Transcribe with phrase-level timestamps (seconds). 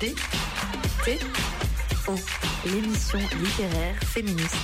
[0.00, 0.14] D
[1.04, 1.18] T
[2.06, 2.14] O
[2.64, 4.56] l'émission littéraire féministe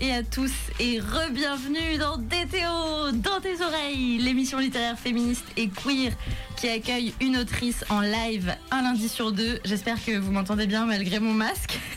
[0.00, 6.12] et à tous et re-bienvenue dans DTO, dans tes oreilles, l'émission littéraire féministe et queer
[6.56, 9.60] qui accueille une autrice en live un lundi sur deux.
[9.64, 11.78] J'espère que vous m'entendez bien malgré mon masque.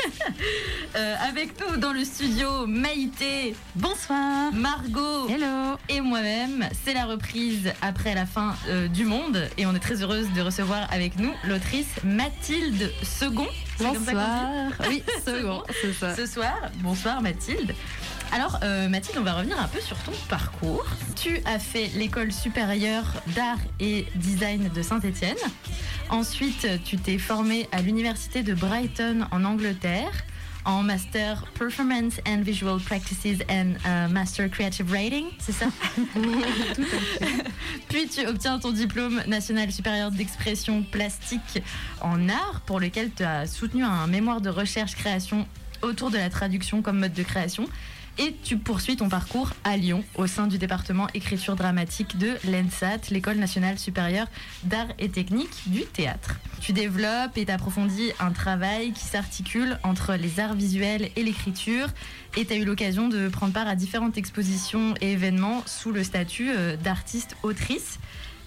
[0.95, 4.51] Euh, avec nous dans le studio, Maïté, Bonsoir.
[4.51, 5.77] Margot Hello.
[5.87, 6.67] et moi-même.
[6.83, 10.41] C'est la reprise après la fin euh, du monde et on est très heureuse de
[10.41, 13.47] recevoir avec nous l'autrice Mathilde Second.
[13.77, 14.71] Comme ça Bonsoir.
[14.89, 16.13] Oui, second, c'est ça.
[16.15, 16.57] ce soir.
[16.79, 17.73] Bonsoir Mathilde.
[18.31, 20.85] Alors euh, Mathilde, on va revenir un peu sur ton parcours.
[21.15, 25.37] Tu as fait l'école supérieure d'art et design de Saint-Étienne.
[26.09, 30.11] Ensuite, tu t'es formée à l'université de Brighton en Angleterre
[30.63, 35.65] en master performance and visual practices and euh, master creative writing, c'est ça?
[37.89, 41.63] Puis tu obtiens ton diplôme national supérieur d'expression plastique
[42.01, 45.47] en art pour lequel tu as soutenu un mémoire de recherche création
[45.81, 47.67] autour de la traduction comme mode de création.
[48.17, 53.09] Et tu poursuis ton parcours à Lyon au sein du département écriture dramatique de l'ENSAT,
[53.09, 54.27] l'École nationale supérieure
[54.63, 56.35] d'art et technique du théâtre.
[56.59, 61.87] Tu développes et t'approfondis un travail qui s'articule entre les arts visuels et l'écriture
[62.37, 66.03] et tu as eu l'occasion de prendre part à différentes expositions et événements sous le
[66.03, 67.99] statut euh, d'artiste-autrice.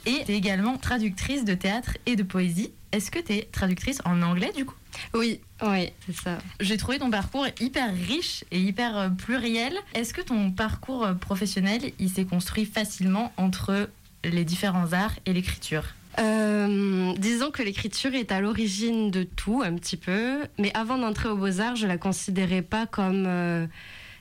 [0.06, 2.72] Et tu également traductrice de théâtre et de poésie.
[2.92, 4.76] Est-ce que tu es traductrice en anglais du coup?
[5.14, 6.38] Oui, oui, c'est ça.
[6.60, 9.74] j'ai trouvé ton parcours hyper riche et hyper euh, pluriel.
[9.94, 13.88] Est-ce que ton parcours euh, professionnel, il s'est construit facilement entre
[14.24, 15.84] les différents arts et l'écriture?
[16.20, 20.44] Euh, disons que l'écriture est à l'origine de tout, un petit peu.
[20.58, 23.66] Mais avant d'entrer aux Beaux-Arts, je la considérais pas comme, euh,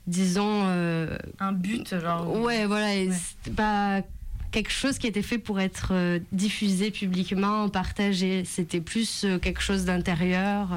[0.07, 0.63] disons.
[0.67, 2.88] euh, Un but, genre ouais, voilà.
[2.88, 3.09] Ouais.
[3.55, 4.01] pas
[4.53, 8.44] quelque chose qui était fait pour être euh, diffusé publiquement, partagé.
[8.46, 10.69] C'était plus euh, quelque chose d'intérieur.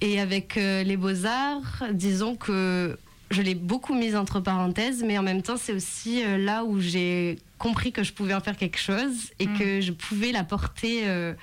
[0.00, 2.98] Et avec euh, les beaux-arts, disons que
[3.30, 7.38] je l'ai beaucoup mise entre parenthèses, mais en même temps, c'est aussi là où j'ai
[7.58, 9.58] compris que je pouvais en faire quelque chose et Mm.
[9.58, 11.34] que je pouvais la porter, euh,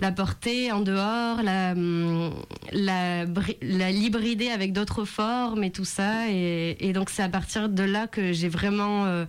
[0.00, 2.32] la porter en dehors, la, hum,
[2.72, 6.28] la, bri- la l'hybrider avec d'autres formes et tout ça.
[6.30, 9.24] Et, et donc, c'est à partir de là que j'ai vraiment euh,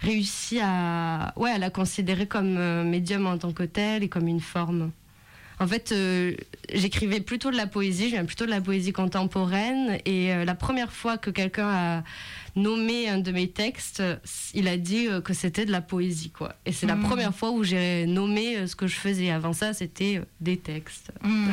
[0.00, 4.28] réussi à, ouais, à la considérer comme euh, médium en tant que tel et comme
[4.28, 4.90] une forme.
[5.58, 6.32] En fait, euh,
[6.72, 9.98] j'écrivais plutôt de la poésie, je viens plutôt de la poésie contemporaine.
[10.06, 12.04] Et euh, la première fois que quelqu'un a
[12.56, 14.02] nommé un de mes textes,
[14.54, 16.54] il a dit euh, que c'était de la poésie, quoi.
[16.64, 17.02] Et c'est la Mhm.
[17.02, 19.30] première fois où j'ai nommé ce que je faisais.
[19.30, 21.12] Avant ça, c'était des textes.
[21.22, 21.48] Hmm.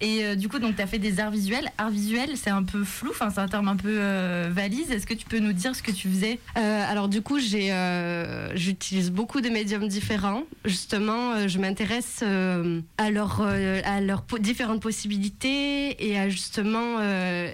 [0.00, 1.70] Et euh, du coup, donc, tu as fait des arts visuels.
[1.78, 4.90] Arts visuels, c'est un peu flou, c'est un terme un peu euh, valise.
[4.90, 6.38] Est-ce que tu peux nous dire ce que tu faisais?
[6.56, 10.44] Euh, alors du coup, j'utilise beaucoup de médiums différents.
[10.64, 16.98] Justement, je m'intéresse à, leur, à leurs différentes possibilités et à justement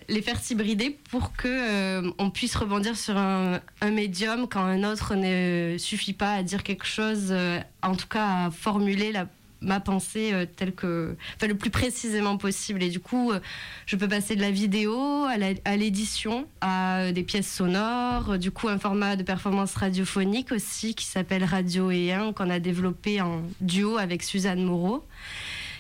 [0.09, 5.15] les faire s'hybrider pour que on puisse rebondir sur un, un médium quand un autre
[5.15, 7.35] ne suffit pas à dire quelque chose,
[7.83, 9.27] en tout cas à formuler la
[9.61, 13.41] ma pensée euh, telle que enfin le plus précisément possible et du coup euh,
[13.87, 15.25] je peux passer de la vidéo
[15.65, 20.95] à l'édition, à euh, des pièces sonores, du coup un format de performance radiophonique aussi
[20.95, 25.05] qui s'appelle Radio et 1 qu'on a développé en duo avec Suzanne Moreau,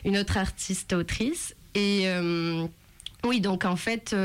[0.04, 1.54] une autre artiste autrice.
[1.74, 2.08] Et
[3.24, 4.16] oui, donc en fait,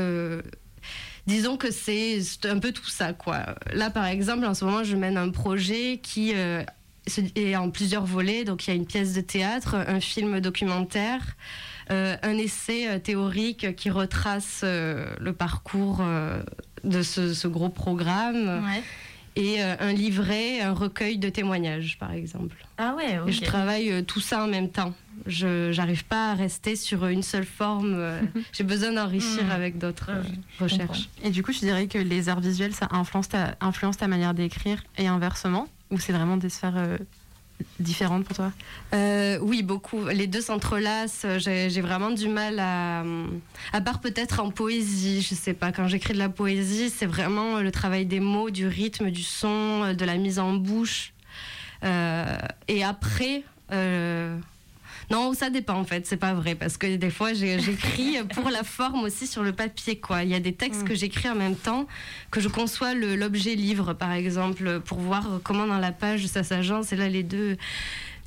[1.26, 3.54] disons que c'est un peu tout ça quoi.
[3.72, 6.32] Là par exemple, en ce moment, je mène un projet qui
[7.36, 8.44] est en plusieurs volets.
[8.44, 11.20] Donc il y a une pièce de théâtre, un film documentaire,
[11.90, 16.42] euh, un essai euh, théorique qui retrace euh, le parcours euh,
[16.82, 18.82] de ce, ce gros programme Ouais.
[19.36, 22.56] et euh, un livret, un recueil de témoignages par exemple.
[22.78, 23.28] Ah ouais, ok.
[23.28, 24.94] Et je travaille euh, tout ça en même temps.
[25.26, 27.94] Je n'arrive pas à rester sur une seule forme.
[27.96, 28.20] euh,
[28.52, 29.50] J'ai besoin d'enrichir Mhm.
[29.50, 30.28] avec d'autres euh, Ouais,
[30.58, 31.08] je recherches.
[31.22, 34.34] Et du coup, tu dirais que les arts visuels, ça influence ta, influence ta manière
[34.34, 35.68] d'écrire et inversement?
[35.94, 36.98] Ou c'est vraiment des sphères euh,
[37.78, 38.50] différentes pour toi
[38.92, 40.04] Euh, oui, beaucoup.
[40.08, 41.24] Les deux s'entrelacent.
[41.38, 43.04] J'ai j'ai vraiment du mal à.
[43.72, 45.70] À part peut-être en poésie, je sais pas.
[45.72, 49.94] Quand j'écris de la poésie, c'est vraiment le travail des mots, du rythme, du son,
[49.94, 51.12] de la mise en bouche.
[51.84, 52.36] Euh,
[52.68, 53.42] et après,
[53.72, 54.36] Euh,
[55.10, 58.62] Non, ça dépend en fait, c'est pas vrai parce que des fois j'écris pour la
[58.62, 60.22] forme aussi sur le papier quoi.
[60.22, 60.88] Il y a des textes Mm.
[60.88, 61.86] que j'écris en même temps
[62.30, 66.92] que je conçois l'objet livre par exemple pour voir comment dans la page ça s'agence
[66.92, 67.56] et là les deux.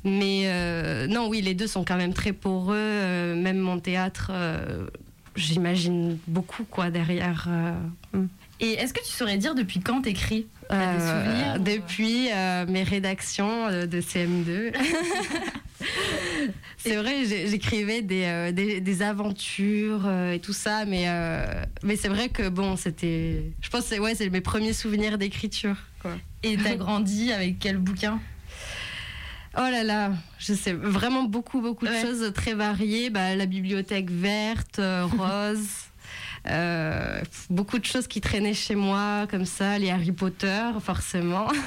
[0.04, 2.76] Mais euh, non, oui, les deux sont quand même très poreux.
[2.76, 4.86] euh, même mon théâtre, euh,
[5.34, 7.46] j'imagine beaucoup quoi derrière.
[7.48, 7.74] euh,
[8.60, 12.82] Et est-ce que tu saurais dire depuis quand t'écris euh, souvenirs ou- Depuis euh, mes
[12.82, 14.72] rédactions euh, de CM2.
[16.76, 21.44] C'est vrai, j'écrivais des, euh, des, des aventures euh, et tout ça, mais, euh,
[21.82, 23.52] mais c'est vrai que bon, c'était.
[23.60, 25.76] Je pense que c'est ouais, c'est mes premiers souvenirs d'écriture.
[26.00, 26.12] quoi.
[26.44, 28.20] Et t'as grandi avec quel bouquin?
[29.56, 33.10] Oh là là, je sais vraiment beaucoup, beaucoup de choses très variées.
[33.10, 35.66] Bah, la bibliothèque verte, euh, rose.
[36.50, 41.48] Euh, beaucoup de choses qui traînaient chez moi, comme ça, les Harry Potter, forcément.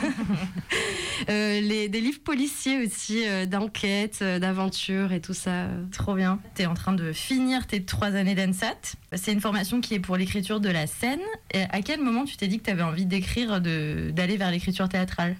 [1.30, 5.68] Euh, les, des livres policiers aussi, euh, d'enquête, euh, d'aventure et tout ça.
[5.92, 6.40] Trop bien.
[6.56, 8.96] T'es en train de finir tes trois années d'ENSAT.
[9.14, 11.20] C'est une formation qui est pour l'écriture de la scène.
[11.54, 14.90] Et à quel moment tu t'es dit que t'avais envie d'écrire, de- d'aller vers l'écriture
[14.90, 15.36] théâtrale?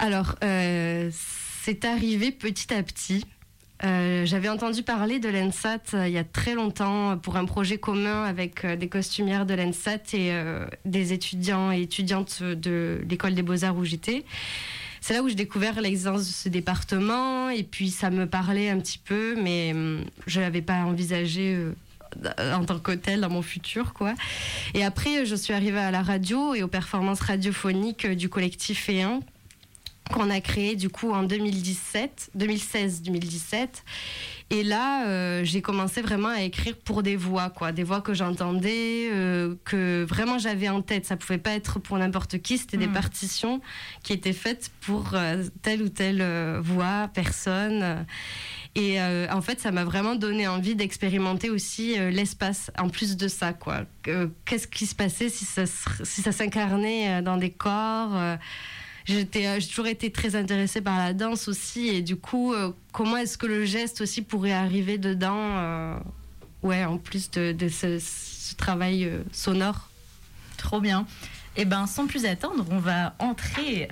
[0.00, 3.24] Alors, c'est arrivé petit à petit.
[3.84, 7.78] Euh, J'avais entendu parler de l'ENSAT euh, il y a très longtemps pour un projet
[7.78, 10.32] commun avec euh, des costumières de l'ENSAT et
[10.84, 14.24] des étudiants et étudiantes de l'école des beaux-arts où j'étais.
[15.00, 18.80] C'est là où j'ai découvert l'existence de ce département et puis ça me parlait un
[18.80, 21.56] petit peu, mais hum, je l'avais pas envisagé
[22.38, 24.14] en tant que tel dans mon futur, quoi.
[24.74, 29.20] Et après, je suis arrivée à la radio et aux performances radiophoniques du collectif E1
[30.08, 33.68] qu'on a créé du coup en 2017, 2016-2017.
[34.50, 38.14] Et là, euh, j'ai commencé vraiment à écrire pour des voix, quoi, des voix que
[38.14, 41.04] j'entendais, euh, que vraiment j'avais en tête.
[41.04, 42.56] Ça pouvait pas être pour n'importe qui.
[42.56, 42.92] C'était des Mm.
[42.92, 43.60] partitions
[44.02, 46.22] qui étaient faites pour euh, telle ou telle
[46.62, 48.06] voix, personne.
[48.74, 53.16] Et euh, en fait, ça m'a vraiment donné envie d'expérimenter aussi euh, l'espace, en plus
[53.16, 53.80] de ça, quoi.
[54.02, 58.12] Que- Qu'est-ce qui se passait si ça, se- si ça s'incarnait dans des corps
[59.10, 59.24] Euh,
[59.58, 63.38] j'ai toujours été très intéressée par la danse aussi, et du coup, euh, comment est-ce
[63.38, 65.98] que le geste aussi pourrait arriver dedans euh,
[66.62, 69.88] Ouais, en plus de, ce, travail sonore?
[70.56, 71.06] Trop bien.
[71.56, 73.88] Et ben, sans plus attendre, on va entrer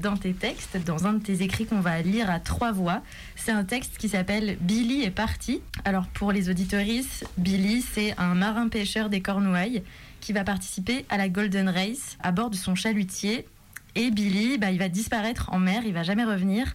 [0.00, 3.02] dans tes textes, dans un de tes écrits qu'on va lire à trois voix.
[3.34, 5.62] C'est un texte qui s'appelle Billy est parti.
[5.86, 9.82] Alors, pour les auditorices, Billy, c'est un marin-pêcheur des Cornouailles
[10.20, 13.46] qui va participer à la Golden Race à bord de son chalutier.
[13.94, 16.74] Et Billy, bah, il va disparaître en mer, il va jamais revenir.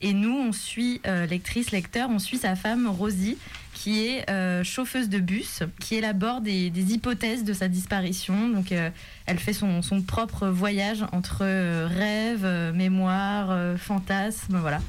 [0.00, 3.36] Et nous, on suit, euh, lectrice, lecteur, on suit sa femme Rosie,
[3.74, 8.48] qui est euh, chauffeuse de bus, qui élabore des, hypothèses de sa disparition.
[8.48, 8.90] Donc, euh,
[9.26, 11.44] elle fait son, propre voyage entre
[11.86, 14.80] rêve, mémoire, fantasme, voilà.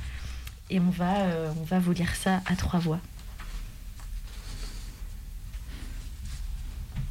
[0.70, 1.14] Et on va,
[1.60, 3.00] on va vous lire ça à trois voix.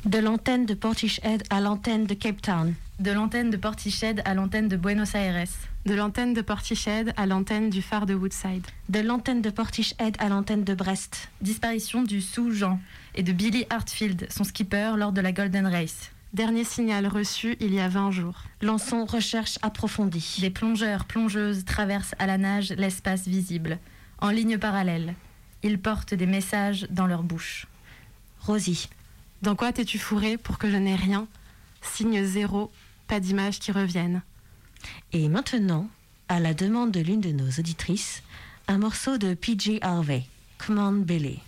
[0.05, 2.75] De l'antenne de Portishead à l'antenne de Cape Town.
[2.99, 5.47] De l'antenne de Portiched à l'antenne de Buenos Aires.
[5.87, 8.67] De l'antenne de Portiched à l'antenne du phare de Woodside.
[8.89, 11.31] De l'antenne de Portishead à l'antenne de Brest.
[11.41, 12.81] Disparition du sous-Jean
[13.15, 16.11] et de Billy Hartfield, son skipper, lors de la Golden Race.
[16.33, 18.43] Dernier signal reçu il y a 20 jours.
[18.63, 20.39] Lançons recherche approfondie.
[20.41, 23.79] Des plongeurs, plongeuses traversent à la nage l'espace visible,
[24.21, 25.15] en ligne parallèle.
[25.63, 27.69] Ils portent des messages dans leur bouche.
[28.41, 28.89] Rosie.
[29.43, 31.29] Dans quoi t'es-tu fourré pour que je n'ai rien?
[31.81, 32.73] Signe zéro,
[33.09, 34.23] pas d'images qui reviennent.
[35.13, 35.89] Et maintenant,
[36.29, 38.23] à la demande de l'une de nos auditrices,
[38.69, 40.25] un morceau de PG Harvey,
[40.59, 41.48] Come on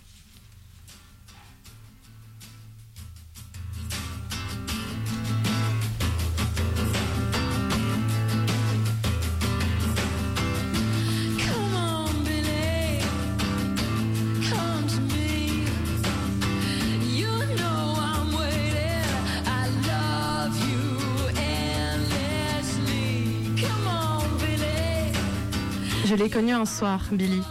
[26.21, 27.41] l'ai connu un soir, Billy,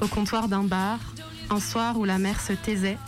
[0.00, 1.00] au comptoir d'un bar,
[1.50, 2.98] un soir où la mer se taisait,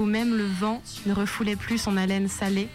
[0.00, 2.68] où même le vent ne refoulait plus son haleine salée,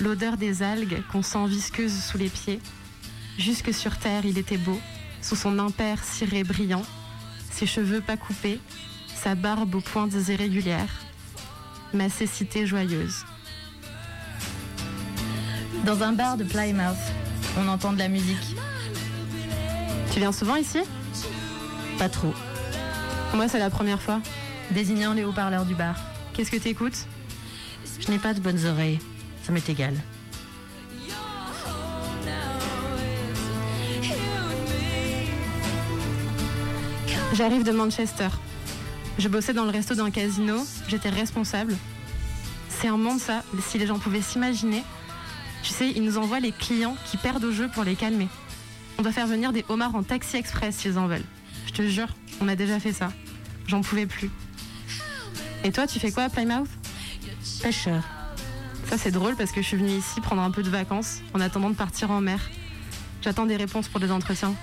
[0.00, 2.58] l'odeur des algues qu'on sent visqueuses sous les pieds.
[3.36, 4.80] Jusque sur terre, il était beau,
[5.20, 6.84] sous son impair ciré brillant,
[7.50, 8.58] ses cheveux pas coupés,
[9.14, 11.02] sa barbe aux pointes irrégulières,
[11.92, 13.26] ma cécité joyeuse.
[15.84, 16.96] Dans un bar de Plymouth,
[17.58, 18.56] on entend de la musique.
[20.12, 20.78] Tu viens souvent ici?
[22.00, 22.32] Pas trop.
[23.34, 24.22] Moi, c'est la première fois.
[24.70, 25.96] désignant les haut-parleurs du bar.
[26.32, 27.06] Qu'est-ce que t'écoutes?
[28.00, 28.98] Je n'ai pas de bonnes oreilles.
[29.42, 29.92] Ça m'est égal.
[37.34, 38.28] J'arrive de Manchester.
[39.18, 41.76] Je bossais dans le resto d'un casino, j'étais responsable.
[42.70, 44.84] C'est un monde ça, si les gens pouvaient s'imaginer.
[45.62, 48.28] Tu sais, ils nous envoient les clients qui perdent au jeu pour les calmer.
[48.98, 51.26] On doit faire venir des homards en taxi express s'ils en veulent.
[51.80, 52.08] Je te jure,
[52.42, 53.10] on a déjà fait ça.
[53.66, 54.30] J'en pouvais plus.
[55.64, 56.68] Et toi, tu fais quoi à Plymouth?
[57.62, 58.02] Pêcheur.
[58.90, 61.40] Ça, c'est drôle parce que je suis venue ici prendre un peu de vacances en
[61.40, 62.38] attendant de partir en mer.
[63.22, 64.54] J'attends des réponses pour des entretiens.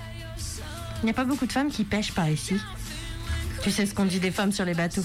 [1.02, 2.54] Il n'y a pas beaucoup de femmes qui pêchent par ici.
[3.64, 5.04] Tu sais ce qu'on dit des femmes sur les bateaux.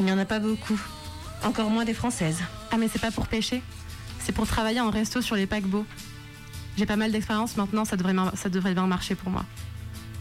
[0.00, 0.80] Il n'y en a pas beaucoup.
[1.44, 2.42] Encore moins des françaises.
[2.72, 3.62] Ah, mais c'est pas pour pêcher.
[4.18, 5.86] C'est pour travailler en resto sur les paquebots.
[6.76, 9.44] J'ai pas mal d'expérience maintenant, ça devrait, ça devrait bien marcher pour moi.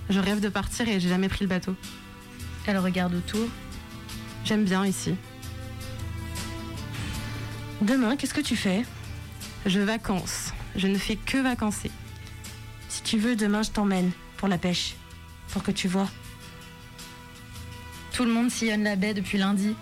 [0.09, 1.75] Je rêve de partir et j'ai jamais pris le bateau.
[2.65, 3.47] Elle regarde autour.
[4.43, 5.15] J'aime bien ici.
[7.81, 8.83] Demain, qu'est-ce que tu fais?
[9.65, 10.53] Je vacances.
[10.75, 11.91] Je ne fais que vacancer.
[12.89, 14.95] Si tu veux, demain, je t'emmène pour la pêche.
[15.49, 16.09] Pour que tu vois.
[18.13, 19.75] Tout le monde sillonne la baie depuis lundi.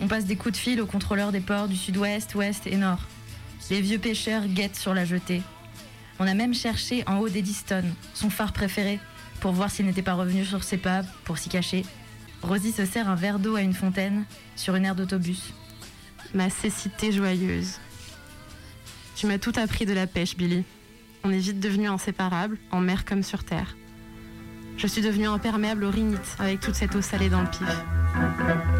[0.00, 3.00] On passe des coups de fil aux contrôleurs des ports du sud-ouest, ouest et nord.
[3.70, 5.42] Les vieux pêcheurs guettent sur la jetée.
[6.18, 8.98] On a même cherché en haut d'Eddystone, son phare préféré,
[9.40, 11.84] pour voir s'il n'était pas revenu sur ses pas pour s'y cacher.
[12.42, 14.24] Rosie se sert un verre d'eau à une fontaine
[14.56, 15.52] sur une aire d'autobus.
[16.34, 17.78] Ma cécité joyeuse.
[19.16, 20.64] Tu m'as tout appris de la pêche, Billy.
[21.24, 23.76] On est vite devenus inséparables, en mer comme sur terre.
[24.76, 28.77] Je suis devenue imperméable au rhinite avec toute cette eau salée dans le pif.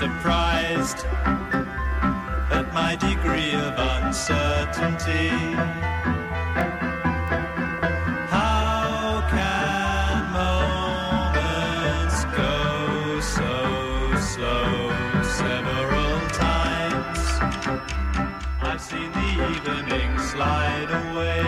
[0.00, 1.04] Surprised
[2.58, 5.28] at my degree of uncertainty.
[8.30, 13.52] How can moments go so
[14.32, 14.88] slow?
[15.22, 16.16] Several
[16.46, 17.20] times
[18.62, 21.44] I've seen the evening slide away.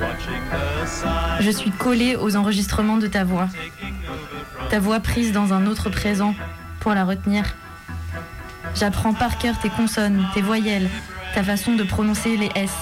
[0.00, 3.48] Watching the sun Je suis collée aux enregistrements de ta voix.
[4.70, 6.34] Ta voix prise dans un autre présent
[6.88, 7.44] pour la retenir.
[8.74, 10.88] J'apprends par cœur tes consonnes, tes voyelles,
[11.34, 12.72] ta façon de prononcer les S.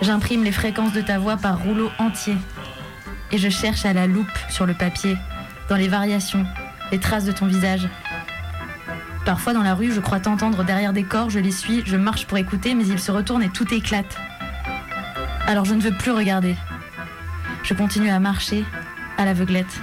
[0.00, 2.36] J'imprime les fréquences de ta voix par rouleau entier.
[3.32, 5.16] Et je cherche à la loupe sur le papier,
[5.68, 6.46] dans les variations,
[6.92, 7.88] les traces de ton visage.
[9.24, 12.28] Parfois dans la rue, je crois t'entendre derrière des corps, je les suis, je marche
[12.28, 14.16] pour écouter, mais ils se retournent et tout éclate.
[15.48, 16.54] Alors je ne veux plus regarder.
[17.64, 18.64] Je continue à marcher
[19.18, 19.80] à l'aveuglette.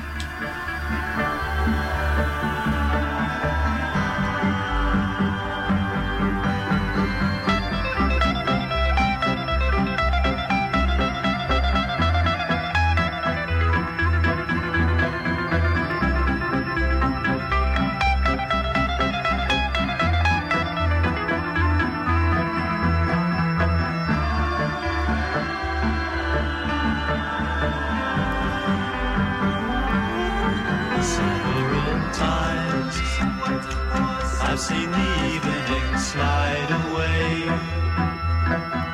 [34.70, 37.48] Seen the evening slide away,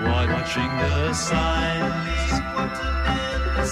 [0.01, 2.31] watching the signs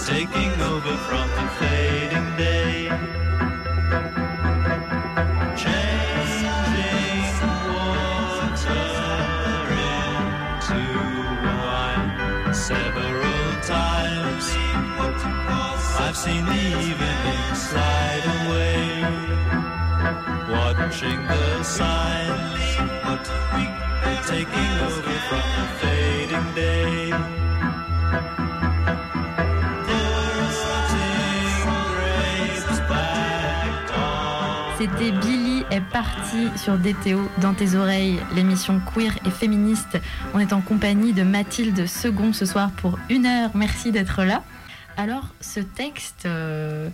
[0.06, 2.90] taking over from the fading day,
[5.64, 7.34] changing
[7.74, 8.86] water
[10.70, 10.82] into
[11.46, 12.54] wine.
[12.54, 14.46] Several times
[16.00, 17.17] I've seen the evening
[21.00, 21.14] C'était
[35.12, 40.00] Billy est parti sur DTO dans tes oreilles, l'émission queer et féministe.
[40.34, 43.52] On est en compagnie de Mathilde Second ce soir pour une heure.
[43.54, 44.42] Merci d'être là.
[44.98, 46.90] Alors, ce texte euh,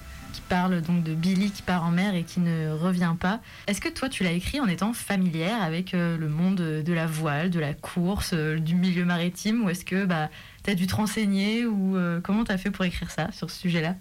[0.54, 3.90] parle donc de Billy qui part en mer et qui ne revient pas, est-ce que
[3.90, 7.60] toi tu l'as écrit en étant familière avec euh, le monde de la voile, de
[7.60, 10.30] la course, euh, du milieu maritime ou est-ce que bah,
[10.64, 13.50] tu as dû te renseigner ou euh, comment tu as fait pour écrire ça sur
[13.50, 13.96] ce sujet-là?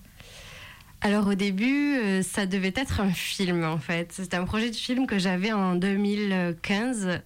[1.00, 4.12] Alors au début, ça devait être un film en fait.
[4.12, 7.22] C'était un projet de film que j'avais en 2015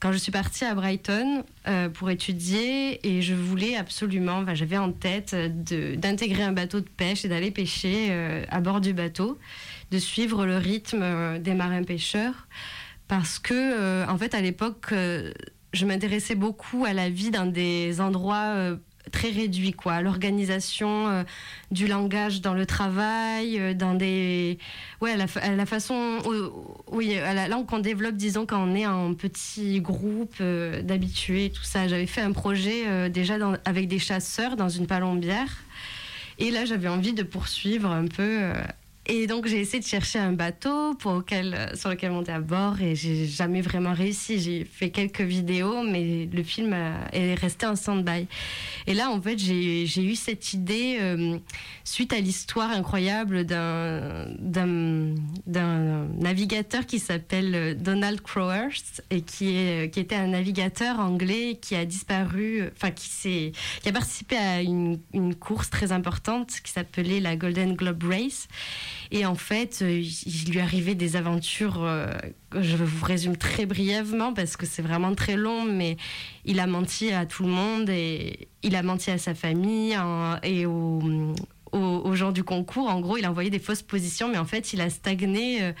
[0.00, 4.76] quand je suis partie à Brighton euh, pour étudier et je voulais absolument, enfin, j'avais
[4.76, 8.92] en tête de- d'intégrer un bateau de pêche et d'aller pêcher euh, à bord du
[8.92, 9.38] bateau,
[9.90, 12.46] de suivre le rythme euh, des marins pêcheurs
[13.08, 15.32] parce que euh, en fait à l'époque euh,
[15.72, 18.76] je m'intéressais beaucoup à la vie dans des endroits euh,
[19.10, 21.22] très réduits quoi, l'organisation euh,
[21.70, 24.58] du langage dans le travail, euh, dans des
[25.00, 26.18] ouais la, la façon
[26.90, 31.50] oui à la langue qu'on développe disons quand on est en petit groupe euh, d'habitués
[31.50, 31.88] tout ça.
[31.88, 35.58] J'avais fait un projet déjà avec des chasseurs dans une palombière
[36.38, 38.52] et là j'avais envie de poursuivre un peu
[39.08, 42.40] et donc j'ai essayé de chercher un bateau pour lequel, euh, sur lequel monter à
[42.40, 44.40] bord et j'ai jamais vraiment réussi.
[44.40, 48.26] J'ai fait quelques vidéos, mais le film euh, est resté en stand-by.
[48.86, 51.38] Et là, en fait, j'ai eu cette idée euh,
[51.84, 55.14] suite à l'histoire incroyable d'un
[55.46, 61.84] navigateur qui s'appelle Donald Crowhurst et qui est qui était un navigateur anglais qui a
[61.84, 63.06] disparu, enfin qui
[63.82, 64.98] qui a participé à une
[65.38, 68.48] course très importante qui s'appelait la Golden Globe Race.
[69.10, 72.08] Et en fait, euh, il lui arrivait des aventures, euh,
[72.58, 75.96] je vous résume très brièvement parce que c'est vraiment très long, mais
[76.44, 79.96] il a menti à tout le monde et il a menti à sa famille
[80.42, 81.02] et aux,
[81.72, 82.88] aux, aux gens du concours.
[82.88, 85.72] En gros, il a envoyé des fausses positions, mais en fait, il a stagné euh,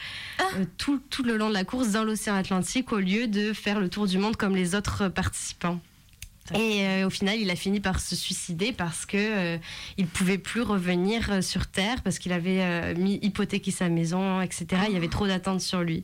[0.78, 3.88] tout, tout le long de la course dans l'océan Atlantique au lieu de faire le
[3.88, 5.80] tour du monde comme les autres participants.
[6.54, 9.58] Et euh, au final, il a fini par se suicider parce que euh,
[9.96, 14.40] il pouvait plus revenir euh, sur Terre parce qu'il avait euh, mis hypothéqué sa maison,
[14.40, 14.66] etc.
[14.88, 16.02] Il y avait trop d'attentes sur lui.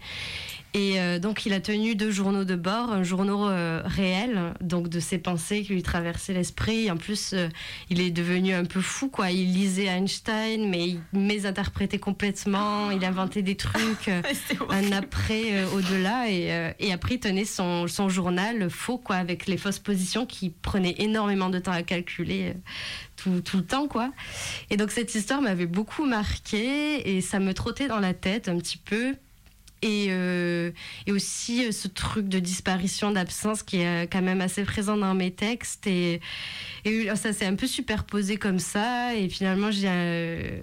[0.75, 4.89] Et euh, donc, il a tenu deux journaux de bord, un journal euh, réel, donc
[4.89, 6.91] de ses pensées qui lui traversaient l'esprit.
[6.91, 7.49] En plus, euh,
[7.91, 9.31] il est devenu un peu fou, quoi.
[9.31, 12.91] Il lisait Einstein, mais il mésinterprétait complètement.
[12.91, 14.09] Il inventait des trucs.
[14.71, 19.57] un après au-delà et, et après il tenait son, son journal faux quoi avec les
[19.57, 22.55] fausses positions qui prenaient énormément de temps à calculer
[23.17, 24.11] tout, tout le temps quoi
[24.71, 28.57] et donc cette histoire m'avait beaucoup marqué et ça me trottait dans la tête un
[28.59, 29.15] petit peu
[29.83, 30.71] et, euh,
[31.07, 34.97] et aussi euh, ce truc de disparition, d'absence qui est euh, quand même assez présent
[34.97, 35.87] dans mes textes.
[35.87, 36.21] Et,
[36.85, 39.15] et ça s'est un peu superposé comme ça.
[39.15, 40.63] Et finalement, j'ai euh,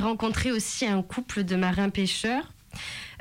[0.00, 2.52] rencontré aussi un couple de marins-pêcheurs.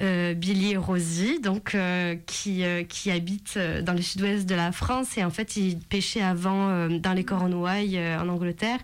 [0.01, 4.55] Euh, Billy et Rosie, donc euh, qui, euh, qui habitent euh, dans le sud-ouest de
[4.55, 5.17] la France.
[5.17, 8.79] Et en fait ils pêchaient avant euh, dans les Cornouailles en Angleterre.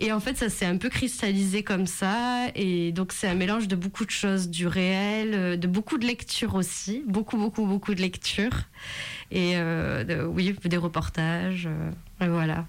[0.00, 2.46] Et en fait ça s'est un peu cristallisé comme ça.
[2.54, 6.54] Et donc c'est un mélange de beaucoup de choses, du réel, de beaucoup de lectures
[6.54, 8.64] aussi, beaucoup beaucoup beaucoup de lectures.
[9.30, 11.68] Et de- oui des reportages,
[12.20, 12.64] et voilà.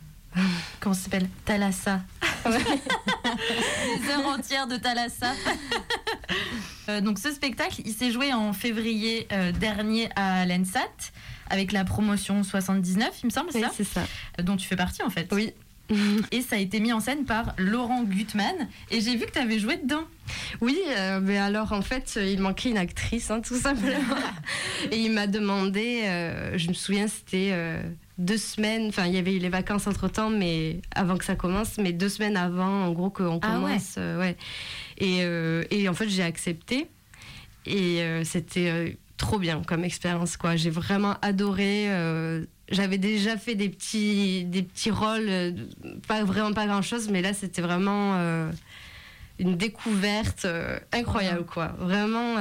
[0.80, 2.02] Comment ça s'appelle Thalassa.
[2.46, 5.34] Les heures entières de Thalassa.
[6.88, 11.12] Euh, donc ce spectacle, il s'est joué en février euh, dernier à l'ENSAT
[11.50, 14.02] avec la promotion 79, il me semble, c'est Oui, ça c'est ça.
[14.40, 15.28] Euh, Dont tu fais partie en fait.
[15.32, 15.54] Oui.
[16.32, 18.56] Et ça a été mis en scène par Laurent Gutmann.
[18.92, 20.04] Et j'ai vu que tu avais joué dedans.
[20.62, 24.16] Oui, euh, mais alors en fait, il manquait une actrice, hein, tout simplement.
[24.92, 26.04] Et il m'a demandé,
[26.56, 27.82] je me souviens, c'était
[28.20, 31.36] deux semaines, enfin il y avait eu les vacances entre temps, mais avant que ça
[31.36, 33.64] commence, mais deux semaines avant, en gros, qu'on Ah ouais.
[33.64, 33.96] commence.
[33.98, 34.36] euh, ouais.
[35.00, 36.88] Et, euh, et en fait, j'ai accepté.
[37.66, 40.56] Et euh, c'était trop bien comme expérience, quoi.
[40.56, 41.88] J'ai vraiment adoré.
[42.70, 45.56] j'avais déjà fait des petits, des petits rôles,
[46.08, 48.16] pas vraiment pas grand chose, mais là c'était vraiment
[49.40, 50.46] une découverte
[50.94, 51.74] incroyable, quoi.
[51.80, 52.36] Vraiment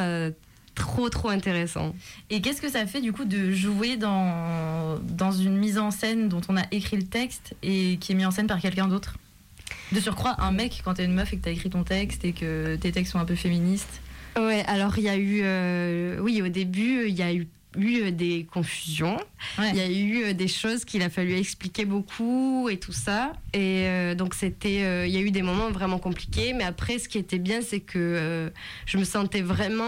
[0.78, 1.94] trop, trop intéressant.
[2.30, 6.28] Et qu'est-ce que ça fait du coup de jouer dans, dans une mise en scène
[6.28, 9.18] dont on a écrit le texte et qui est mis en scène par quelqu'un d'autre?
[9.92, 12.32] De surcroît, un mec, quand t'es une meuf et que t'as écrit ton texte et
[12.32, 14.00] que tes textes sont un peu féministes?
[14.36, 18.00] Ouais, alors il y a eu, euh, oui, au début, il y a eu eu
[18.02, 19.16] euh, des confusions.
[19.58, 19.70] Ouais.
[19.72, 23.32] Il y a eu euh, des choses qu'il a fallu expliquer beaucoup et tout ça.
[23.52, 26.52] Et euh, donc c'était, euh, il y a eu des moments vraiment compliqués.
[26.54, 28.50] Mais après, ce qui était bien, c'est que euh,
[28.86, 29.84] je me sentais vraiment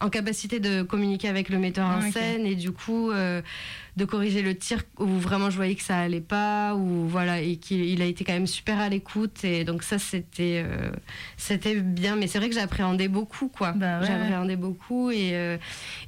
[0.00, 3.10] en capacité de communiquer avec le metteur en Ah, scène et du coup
[4.00, 7.56] de corriger le tir où vraiment je voyais que ça allait pas, ou voilà, et
[7.56, 9.44] qu'il il a été quand même super à l'écoute.
[9.44, 10.90] Et donc ça, c'était euh,
[11.36, 12.16] c'était bien.
[12.16, 13.72] Mais c'est vrai que j'appréhendais beaucoup, quoi.
[13.72, 15.10] Bah ouais, j'appréhendais beaucoup.
[15.10, 15.58] Et, euh,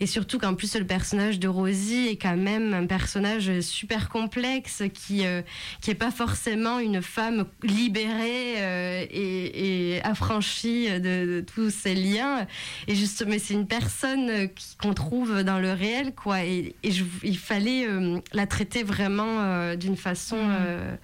[0.00, 4.83] et surtout qu'en plus, le personnage de Rosie est quand même un personnage super complexe
[4.94, 5.42] qui, euh,
[5.83, 11.94] qui est pas forcément une femme libérée euh, et, et affranchie de, de tous ses
[11.94, 12.46] liens.
[12.88, 14.48] Et juste, mais c'est une personne
[14.81, 16.42] qu'on trouve dans le réel, quoi.
[16.44, 20.95] Et, et je- il fallait euh, la traiter vraiment euh, d'une façon euh,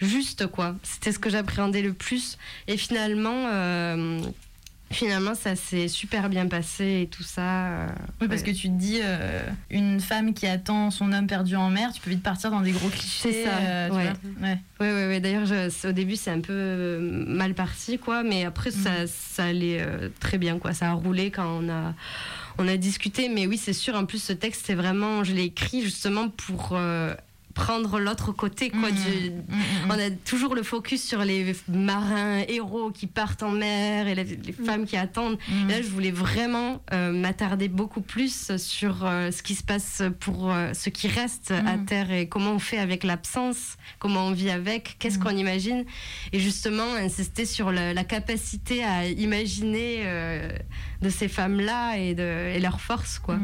[0.00, 0.76] juste, quoi.
[0.82, 2.38] C'était ce que j'appréhendais le plus.
[2.68, 3.46] Et finalement.
[4.90, 7.40] Finalement, ça s'est super bien passé et tout ça.
[7.68, 7.86] euh,
[8.20, 8.52] Oui, parce ouais.
[8.52, 9.40] que tu te dis, euh,
[9.70, 12.72] une femme qui attend son homme perdu en mer, tu peux vite partir dans des
[12.72, 13.32] gros clichés.
[13.32, 14.12] C'est ça, euh, ouais.
[14.38, 14.48] vois.
[14.86, 15.06] Ouais.
[15.08, 15.20] Ouais.
[15.20, 15.48] D'ailleurs,
[15.84, 18.22] au début, c'est un peu mal parti, quoi.
[18.22, 19.82] Mais après, ça, ça allait
[20.20, 20.74] très bien, quoi.
[20.74, 21.94] Ça a roulé quand on a,
[22.58, 23.28] on a discuté.
[23.28, 23.94] Mais oui, c'est sûr.
[23.94, 27.14] En plus, ce texte, c'est vraiment, je l'ai écrit justement pour euh,
[27.54, 28.90] prendre l'autre côté, quoi.
[28.90, 28.96] Mhm.
[28.96, 29.90] du- Mm, mm, mm.
[29.90, 34.24] on a toujours le focus sur les marins héros qui partent en mer et les,
[34.24, 35.38] les femmes qui attendent.
[35.48, 35.70] Mm.
[35.70, 40.02] Et là, je voulais vraiment euh, m'attarder beaucoup plus sur euh, ce qui se passe
[40.20, 44.32] pour euh, ce qui reste à terre et comment on fait avec l'absence, comment on
[44.32, 45.84] vit avec, qu'est-ce qu'on imagine.
[46.32, 50.48] Et justement, insister sur la, la capacité à imaginer euh,
[51.00, 53.38] de ces femmes-là et, de, et leur force, quoi.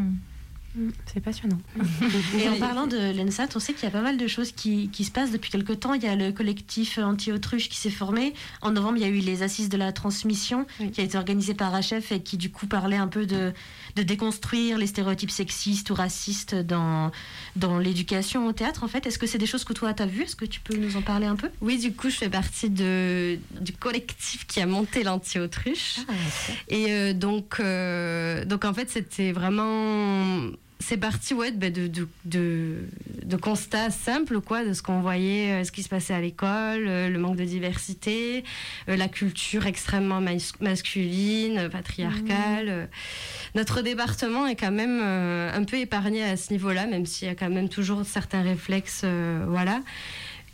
[0.79, 0.91] Mm.
[1.13, 1.59] C'est passionnant.
[2.39, 4.89] Et en parlant de l'ENSAT, on sait qu'il y a pas mal de choses qui,
[4.91, 5.95] qui se passent depuis quelque temps.
[5.95, 8.33] Il y a le collectif anti-autruche qui s'est formé.
[8.63, 10.93] En novembre, il y a eu les assises de la transmission Oui.
[10.93, 13.53] qui a été organisée par HF et qui du coup parlait un peu de,
[13.97, 17.11] de déconstruire les stéréotypes sexistes ou racistes dans,
[17.57, 18.85] dans l'éducation au théâtre.
[18.85, 20.23] En fait, est-ce que c'est des choses que toi, tu as vues?
[20.23, 21.51] Est-ce que tu peux nous en parler un peu?
[21.61, 25.97] Oui, du coup, je fais partie de, du collectif qui a monté l'anti-autruche.
[26.69, 30.51] Et euh, donc, euh, donc, en fait, c'était vraiment.
[30.81, 32.77] C'est parti ouais, bah, de, de, de,
[33.25, 36.87] de constats simples, quoi, de ce qu'on voyait, euh, ce qui se passait à l'école,
[36.87, 38.45] euh, le manque de diversité,
[38.89, 42.69] euh, la culture extrêmement mas- masculine, patriarcale.
[42.69, 42.87] Euh,
[43.57, 47.35] Notre département est quand même un peu épargné à ce niveau-là, même s'il y a
[47.35, 49.03] quand même toujours certains réflexes.
[49.05, 49.81] euh, voilà.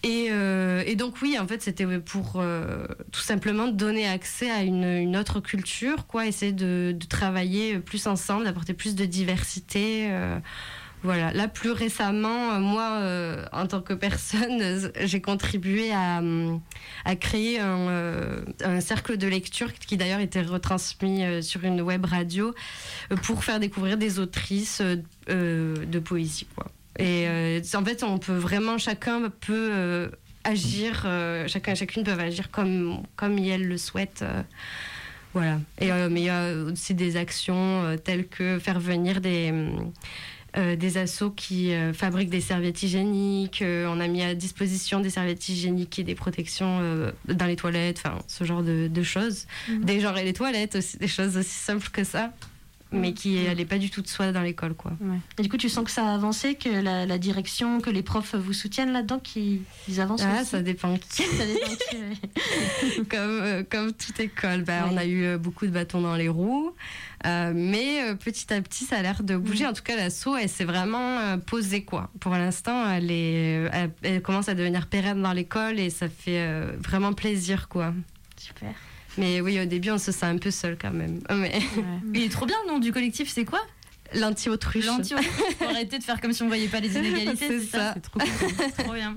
[0.04, 4.62] Et, euh, et donc oui, en fait, c'était pour euh, tout simplement donner accès à
[4.62, 10.08] une, autre culture, quoi, essayer de, travailler plus ensemble, d'apporter plus de diversité.
[10.10, 10.38] euh,
[11.02, 11.32] voilà.
[11.32, 13.00] Là, plus récemment, moi,
[13.52, 16.20] en tant que personne, j'ai contribué à,
[17.18, 22.54] créer un, un cercle de lecture qui d'ailleurs était retransmis sur une web radio
[23.22, 24.82] pour faire découvrir des autrices
[25.28, 26.66] de poésie, quoi.
[26.98, 30.08] Et euh, en fait, on peut vraiment, chacun peut euh,
[30.44, 34.20] agir, euh, chacun et chacune peuvent agir comme, comme elle le souhaite.
[34.22, 34.42] euh,
[35.32, 35.58] voilà.
[35.80, 39.52] Et, mais il y a aussi des actions telles que faire venir des,
[40.76, 43.64] des assos qui fabriquent des serviettes hygiéniques.
[43.66, 48.18] on a mis à disposition des serviettes hygiéniques et des protections dans les toilettes, enfin,
[48.28, 49.48] ce genre de, de choses.
[49.68, 52.32] Des genres et les toilettes aussi, des choses aussi simples que ça,
[52.94, 54.92] mais qui n'allaient pas du tout de soi dans l'école, quoi.
[55.38, 58.02] Et du coup, tu sens que ça a avancé, que la, la direction, que les
[58.02, 61.22] profs vous soutiennent là-dedans, qu'ils ils avancent Ah, aussi ça dépend qui.
[61.22, 63.04] Ça dépend qui, ouais.
[63.10, 64.90] comme, euh, comme toute école, bah, Ouais.
[64.92, 66.72] on a eu euh, beaucoup de bâtons dans les roues.
[67.26, 69.66] Euh, mais euh, petit à petit, ça a l'air de bouger.
[69.66, 71.82] En tout cas, l'assaut, elle s'est vraiment euh, posée.
[71.84, 72.10] Quoi.
[72.20, 76.38] Pour l'instant, elle, est, elle, elle commence à devenir pérenne dans l'école et ça fait
[76.40, 77.68] euh, vraiment plaisir.
[77.68, 77.94] Quoi.
[78.36, 78.74] Super.
[79.18, 81.20] Mais oui, au début, on se sent un peu seul quand même.
[81.30, 81.60] Mais
[82.14, 83.60] Il est trop bien le nom du collectif, c'est quoi?
[84.14, 84.86] L'anti-autruche.
[84.86, 85.14] L'anti
[85.58, 87.94] Faut arrêter de faire comme si on voyait pas les inégalités, C'est ça, ça.
[87.94, 88.84] C'est trop, cool.
[88.84, 89.16] trop bien.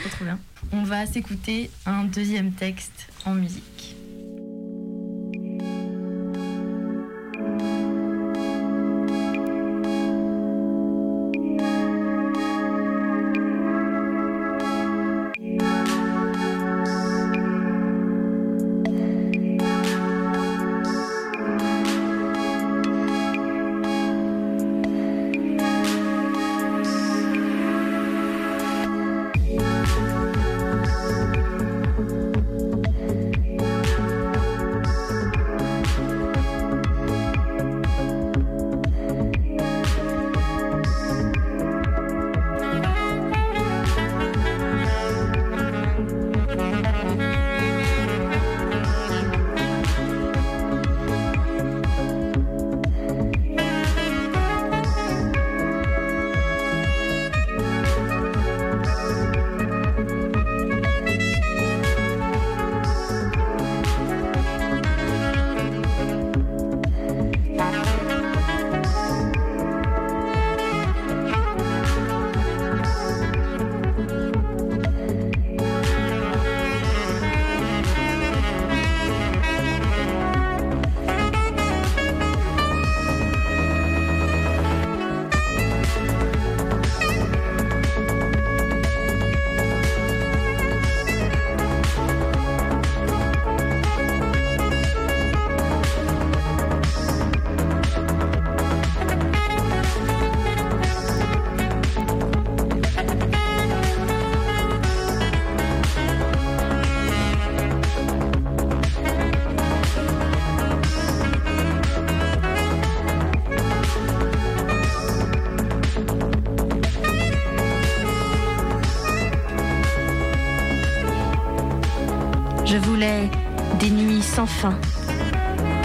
[0.00, 0.38] Trop, trop bien.
[0.72, 3.96] On va s'écouter un deuxième texte en musique.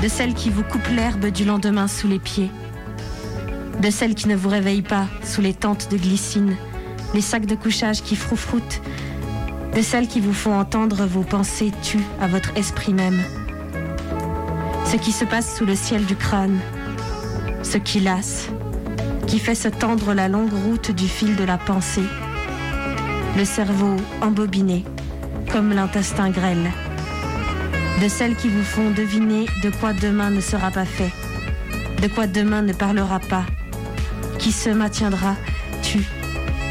[0.01, 2.49] De celles qui vous coupent l'herbe du lendemain sous les pieds,
[3.81, 6.55] de celles qui ne vous réveillent pas sous les tentes de glycine,
[7.13, 8.81] les sacs de couchage qui froufroutent,
[9.75, 13.21] de celles qui vous font entendre vos pensées tues à votre esprit même.
[14.85, 16.59] Ce qui se passe sous le ciel du crâne,
[17.63, 18.49] ce qui lasse,
[19.27, 22.05] qui fait se tendre la longue route du fil de la pensée,
[23.37, 24.85] le cerveau embobiné,
[25.51, 26.71] comme l'intestin grêle,
[28.01, 31.11] de celles qui vous font deviner de quoi demain ne sera pas fait,
[32.01, 33.45] de quoi demain ne parlera pas,
[34.37, 35.35] qui se maintiendra,
[35.81, 36.05] tu,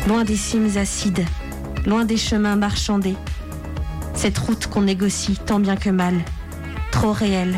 [0.06, 1.24] loin des cimes acides,
[1.84, 3.16] loin des chemins marchandés,
[4.14, 6.14] cette route qu'on négocie tant bien que mal,
[6.92, 7.56] trop réelle,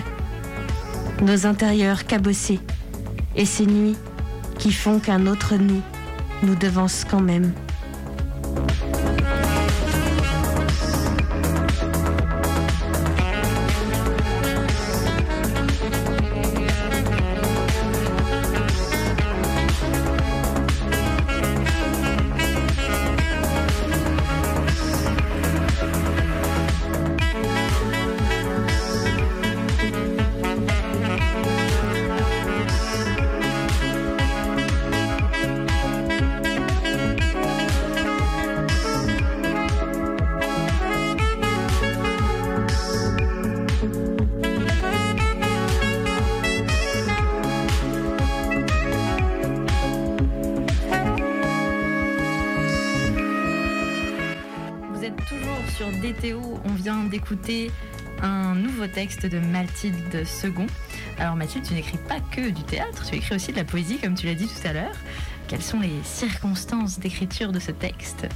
[1.23, 2.61] nos intérieurs cabossés,
[3.37, 3.97] et ces nuits
[4.59, 5.83] qui font qu'un autre nous
[6.43, 7.53] nous devance quand même.
[58.23, 60.67] Un nouveau texte de Mathilde Second.
[61.19, 64.15] Alors Mathilde, tu n'écris pas que du théâtre, tu écris aussi de la poésie, comme
[64.15, 64.97] tu l'as dit tout à l'heure.
[65.49, 68.27] Quelles sont les circonstances d'écriture de ce texte?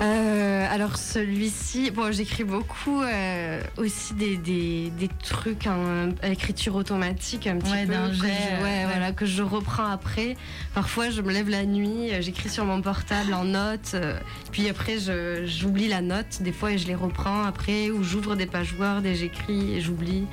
[0.00, 7.46] Euh, alors celui-ci, bon, j'écris beaucoup euh, aussi des, des, des trucs en écriture automatique
[7.46, 8.30] un petit Ouais, peu que je- ouais,
[8.62, 8.84] ouais.
[8.86, 10.38] voilà, que je reprends après.
[10.74, 14.18] Parfois, je me lève la nuit, euh, j'écris sur mon portable en notes, euh,
[14.52, 14.96] puis après,
[15.44, 19.04] j'oublie la note des fois et je les reprends après, ou j'ouvre des pages Word
[19.04, 20.24] et j'écris et j'oublie.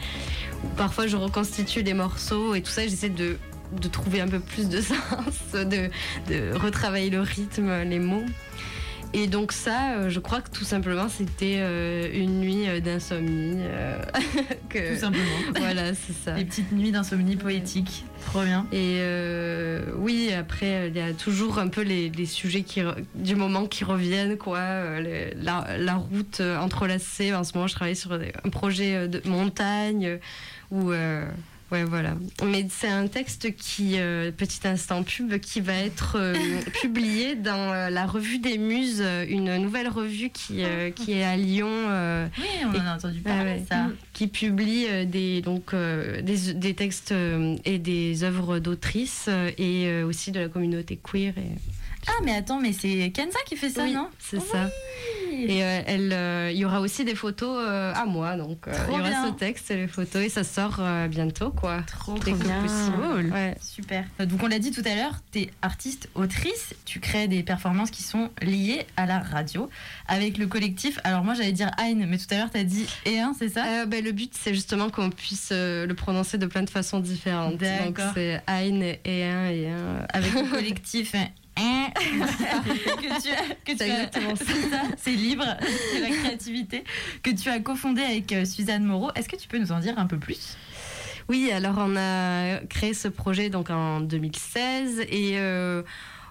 [0.63, 3.37] Ou parfois, je reconstitue des morceaux et tout ça, j'essaie de
[3.73, 5.89] de trouver un peu plus de sens, de,
[6.29, 8.23] de retravailler le rythme, les mots.
[9.13, 13.63] Et donc ça, euh, je crois que tout simplement, c'était euh, une nuit euh, d'insomnie.
[14.69, 15.25] que- Tout simplement.
[15.57, 16.35] Voilà, c'est ça.
[16.35, 18.05] Les petites nuits d'insomnie poétique.
[18.25, 18.67] Trop bien.
[18.71, 22.81] Et euh, oui, après, il y a toujours un peu les, les sujets qui,
[23.15, 24.59] du moment qui reviennent, quoi.
[24.99, 27.33] la, la route entrelacée.
[27.33, 30.19] En ce moment, je travaille sur des- un projet de montagne
[30.71, 30.91] où.
[30.91, 31.25] euh,
[31.71, 32.15] Ouais, voilà.
[32.45, 36.33] Mais c'est un texte qui, euh, petit instant pub, qui va être euh,
[36.81, 40.63] publié dans euh, la revue des Muses, une nouvelle revue qui,
[40.95, 41.67] qui est à Lyon.
[42.37, 43.87] Oui, on en a entendu parler, ça.
[44.13, 47.13] Qui publie des, donc, des, des textes
[47.65, 51.33] et des œuvres d'autrices et aussi de la communauté queer.
[51.37, 51.51] Et...
[52.07, 54.07] Ah, mais attends, mais c'est Kenza qui fait ça, Oui, non?
[54.19, 54.69] c'est ça.
[55.37, 58.93] Et euh, elle, euh, il y aura aussi des photos euh, à moi, donc il
[58.95, 59.27] y aura bien.
[59.27, 61.81] ce texte et les photos et ça sort bientôt, quoi.
[61.83, 62.61] Trop, Dès trop que bien.
[62.61, 63.31] possible.
[63.33, 63.55] Ouais.
[63.61, 64.05] Super.
[64.19, 67.91] Donc on l'a dit tout à l'heure, tu es artiste, autrice, tu crées des performances
[67.91, 69.69] qui sont liées à la radio
[70.07, 70.99] avec le collectif.
[71.03, 73.85] Alors moi j'allais dire Ein, mais tout à l'heure tu as dit E1, c'est ça?
[73.85, 77.57] Ben, le but, c'est justement qu'on puisse le prononcer de plein de façons différentes.
[77.57, 80.05] Donc c'est Ein et un et un.
[80.09, 81.13] Avec le collectif
[81.57, 85.45] que tu as, que tu C'est as- c'est libre,
[85.91, 86.83] c'est la créativité
[87.23, 89.09] que tu as cofondé avec euh, Suzanne Moreau.
[89.15, 90.55] Est-ce que tu peux nous en dire un peu plus?
[91.29, 95.81] Oui, alors on a créé ce projet donc en 2016 et euh,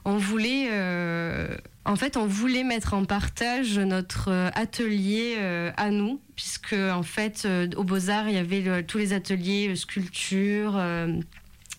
[0.06, 1.48] on voulait, euh,
[1.84, 7.46] en fait, on voulait mettre en partage notre atelier euh, à nous, puisque en fait,
[7.76, 10.80] au Beaux Arts, il y avait le- tous les ateliers sculpture.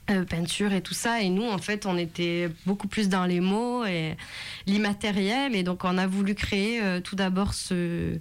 [0.09, 1.21] Euh, peinture et tout ça.
[1.21, 4.15] Et nous en fait on était beaucoup plus dans les mots et
[4.65, 5.55] l'immatériel.
[5.55, 8.17] Et donc on a voulu créer euh, tout d'abord ce,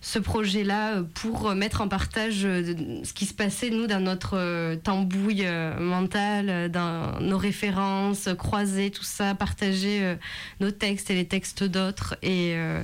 [0.00, 4.76] ce projet-là pour mettre en partage euh, ce qui se passait, nous, dans notre euh,
[4.76, 10.14] tambouille euh, mentale, euh, dans nos références, euh, croiser tout ça, partager euh,
[10.60, 12.16] nos textes et les textes d'autres.
[12.22, 12.82] Et, euh,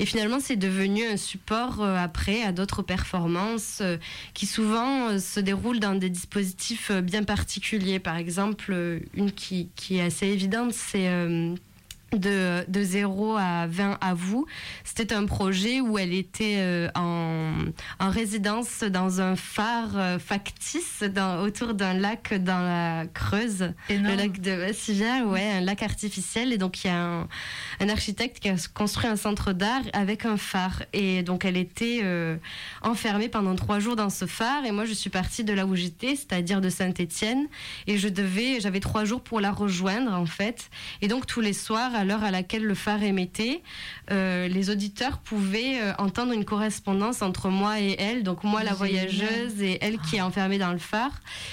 [0.00, 3.96] et finalement, c'est devenu un support euh, après à d'autres performances euh,
[4.34, 8.00] qui souvent euh, se déroulent dans des dispositifs euh, bien particuliers.
[8.00, 11.08] Par exemple, euh, une qui, qui est assez évidente, c'est...
[12.12, 14.46] de, de 0 à 20 à vous.
[14.84, 17.52] C'était un projet où elle était euh, en,
[17.98, 24.08] en résidence dans un phare euh, factice dans, autour d'un lac dans la Creuse, Énorme.
[24.08, 26.52] le lac de Bassivière, ouais, un lac artificiel.
[26.52, 27.28] Et donc il y a un,
[27.80, 30.84] un architecte qui a construit un centre d'art avec un phare.
[30.92, 32.36] Et donc elle était euh,
[32.82, 34.64] enfermée pendant trois jours dans ce phare.
[34.64, 37.46] Et moi je suis partie de là où j'étais, c'est-à-dire de Saint-Étienne.
[37.88, 40.70] Et je devais, j'avais trois jours pour la rejoindre en fait.
[41.02, 43.62] Et donc tous les soirs, à l'heure à laquelle le phare émettait,
[44.10, 48.22] euh, les auditeurs pouvaient euh, entendre une correspondance entre moi et elle.
[48.22, 51.10] Donc moi la voyageuse et elle qui est enfermée dans le phare.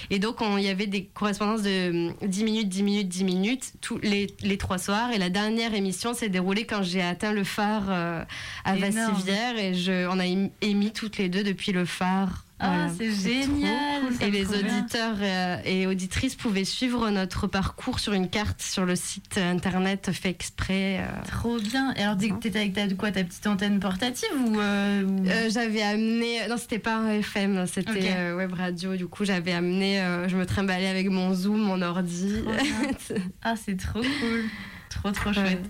[0.10, 3.24] Et donc on- il y avait des correspondances de hum, 10 minutes, 10 minutes, 10
[3.24, 5.12] minutes, tous les, les trois soirs.
[5.12, 8.24] Et la dernière émission s'est déroulée quand j'ai atteint le phare euh,
[8.66, 8.76] à.
[9.08, 9.58] Vassivière.
[9.58, 10.26] Et je, on a
[10.62, 12.43] émis toutes les deux depuis le phare.
[12.60, 12.94] Ah, Voilà.
[12.98, 14.02] c'est génial.
[14.04, 14.14] cool.
[14.28, 14.60] Et les bien.
[14.60, 20.12] auditeurs euh, et auditrices pouvaient suivre notre parcours sur une carte sur le site internet
[20.14, 21.00] fait exprès.
[21.02, 21.22] euh.
[21.28, 21.94] Trop bien.
[21.96, 24.60] Et alors, que t'étais avec ta, quoi, ta petite antenne portative ou.
[24.60, 28.96] euh, ou- Euh, j'avais amené, non c'était pas un FM, c'était euh, web radio.
[28.96, 32.44] Du coup j'avais amené, euh, je me trimballais avec mon Zoom, mon ordi.
[33.42, 34.44] Ah, c'est trop cool.
[34.90, 35.36] Trop, trop Ouais.
[35.36, 35.66] chouette.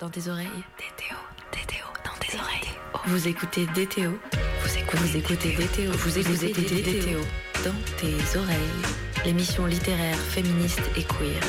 [0.00, 0.46] Dans tes oreilles,
[0.78, 1.93] DTO, dans
[2.26, 2.68] tes oreilles.
[3.06, 4.18] Vous écoutez DTO,
[4.62, 7.20] vous écoutez, vous écoutez DTO, vous écoutez DTO,
[7.64, 9.24] dans tes oreilles.
[9.24, 11.40] L'émission littéraire, féministe et queer.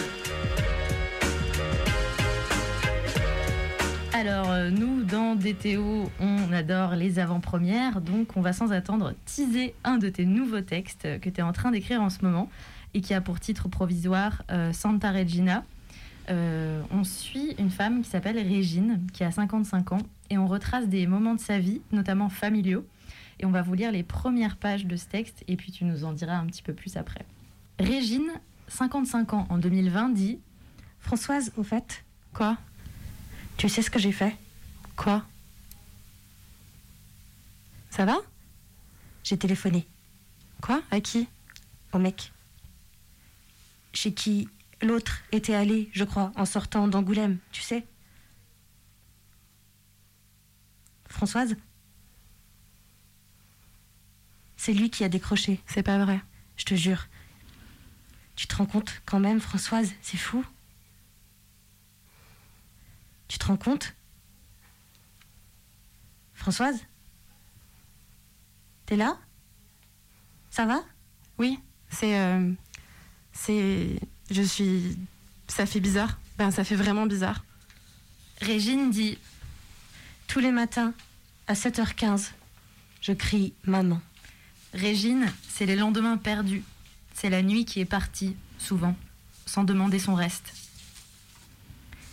[4.13, 9.75] Alors, euh, nous, dans DTO, on adore les avant-premières, donc on va sans attendre teaser
[9.83, 12.49] un de tes nouveaux textes que tu es en train d'écrire en ce moment
[12.93, 15.63] et qui a pour titre provisoire euh, Santa Regina.
[16.29, 20.87] Euh, on suit une femme qui s'appelle Régine, qui a 55 ans, et on retrace
[20.87, 22.85] des moments de sa vie, notamment familiaux.
[23.39, 26.03] Et on va vous lire les premières pages de ce texte, et puis tu nous
[26.03, 27.25] en diras un petit peu plus après.
[27.79, 28.31] Régine,
[28.67, 30.39] 55 ans en 2020, dit
[30.99, 32.03] Françoise, au fait,
[32.35, 32.57] Quoi?
[33.55, 34.35] Tu sais ce que j'ai fait?
[34.97, 35.23] Quoi?
[37.89, 38.17] Ça va?
[39.23, 39.87] J'ai téléphoné.
[40.61, 40.81] Quoi?
[40.91, 41.29] À qui?
[41.93, 42.33] Au mec.
[43.93, 44.49] Chez qui?
[44.81, 47.85] L'autre était allé, je crois, en sortant d'Angoulême, tu sais
[51.07, 51.55] Françoise?
[54.57, 56.19] C'est lui qui a décroché, C'est pas vrai.
[56.57, 57.07] je te jure.
[58.35, 59.93] Tu te rends compte quand même, Françoise?
[60.01, 60.45] C'est fou.
[63.27, 63.95] Tu te rends compte?
[66.33, 66.79] Françoise?
[68.85, 69.17] T'es là?
[70.49, 70.83] Ça va?
[71.37, 71.59] Oui,
[71.89, 72.19] c'est.
[72.19, 72.51] euh,
[73.31, 73.99] c'est.
[74.31, 74.97] Je suis.
[75.47, 76.17] Ça fait bizarre.
[76.37, 77.43] Ben, ça fait vraiment bizarre.
[78.41, 79.17] Régine dit
[80.27, 80.93] Tous les matins,
[81.47, 82.31] à 7h15,
[83.01, 84.01] je crie maman.
[84.73, 86.63] Régine, c'est les lendemains perdus.
[87.13, 88.95] C'est la nuit qui est partie, souvent,
[89.45, 90.53] sans demander son reste.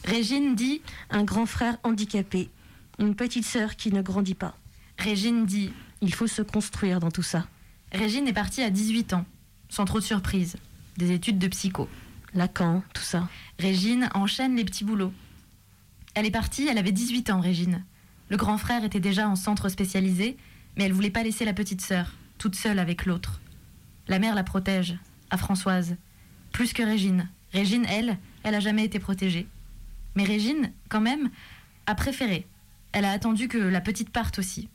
[0.04, 2.50] Régine dit Un grand frère handicapé,
[2.98, 4.56] une petite sœur qui ne grandit pas.
[4.98, 5.72] Régine dit
[6.02, 7.46] Il faut se construire dans tout ça.
[7.90, 9.24] Régine est partie à 18 ans,
[9.68, 10.56] sans trop de surprise.
[10.96, 11.88] Des études de psycho.
[12.34, 13.28] Lacan, tout ça.
[13.58, 15.12] Régine enchaîne les petits boulots.
[16.14, 17.84] Elle est partie, elle avait 18 ans, Régine.
[18.28, 20.36] Le grand frère était déjà en centre spécialisé,
[20.76, 23.40] mais elle voulait pas laisser la petite sœur, toute seule avec l'autre.
[24.08, 24.96] La mère la protège,
[25.30, 25.96] à Françoise.
[26.52, 27.28] Plus que Régine.
[27.52, 29.46] Régine, elle, elle a jamais été protégée.
[30.14, 31.30] Mais Régine, quand même,
[31.86, 32.46] a préféré.
[32.92, 34.68] Elle a attendu que la petite parte aussi.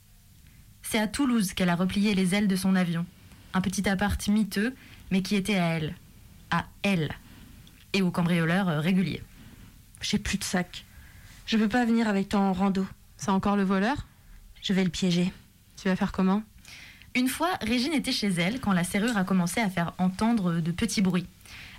[0.82, 3.06] C'est à Toulouse qu'elle a replié les ailes de son avion.
[3.54, 4.76] Un petit appart miteux,
[5.12, 5.96] mais qui était à elle.
[6.52, 7.16] À elle.
[7.94, 9.24] Et aux cambrioleurs euh, réguliers.
[10.02, 10.86] J'ai plus de sac.
[11.46, 12.86] Je peux pas venir avec toi en rando.
[13.18, 14.06] C'est encore le voleur?
[14.62, 15.32] Je vais le piéger.
[15.82, 16.44] Tu vas faire comment?
[17.16, 20.72] Une fois, Régine était chez elle quand la serrure a commencé à faire entendre de
[20.72, 21.26] petits bruits.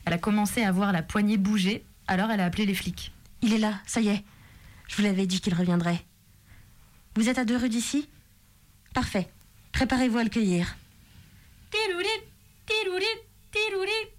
[0.05, 3.12] Elle a commencé à voir la poignée bouger, alors elle a appelé les flics.
[3.43, 4.25] Il est là, ça y est.
[4.89, 6.03] Je vous l'avais dit qu'il reviendrait.
[7.14, 8.09] Vous êtes à deux rues d'ici?
[8.95, 9.29] Parfait.
[9.73, 10.77] Préparez-vous à le cueillir.
[11.71, 12.09] Tirouli,
[12.66, 13.05] tirouli,
[13.53, 14.18] tirouli.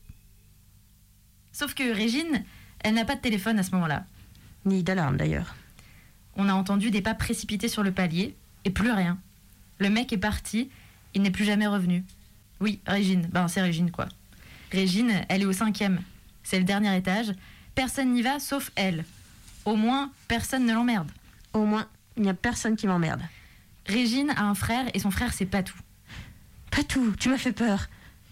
[1.60, 2.45] Sauf que Régine,
[2.80, 4.05] elle n'a pas de téléphone à ce moment-là.
[4.64, 5.57] Ni d'alarme d'ailleurs.
[6.38, 8.34] On a entendu des pas précipités sur le palier,
[8.64, 9.18] et plus rien.
[9.80, 10.70] Le mec est parti,
[11.14, 12.05] il n'est plus jamais revenu.
[12.62, 14.07] Oui, Régine, ben c'est Régine quoi.
[14.72, 16.01] Régine, elle est au cinquième.
[16.43, 17.34] C'est le dernier étage.
[17.76, 19.03] Personne n'y va sauf elle.
[19.66, 21.12] Au moins, personne ne l'emmerde.
[21.51, 23.22] Au moins, il n'y a personne qui m'emmerde.
[23.86, 25.76] Régine a un frère et son frère c'est Patou.
[26.72, 27.89] Pas tout, tu m'as fait peur.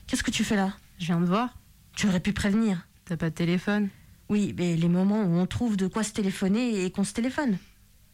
[0.07, 0.71] Qu'est-ce que tu fais là?
[0.97, 1.57] Je viens de voir.
[1.93, 2.86] Tu aurais pu prévenir.
[3.07, 3.87] T'as pas de téléphone?
[4.27, 7.57] Oui, mais les moments où on trouve de quoi se téléphoner et qu'on se téléphone.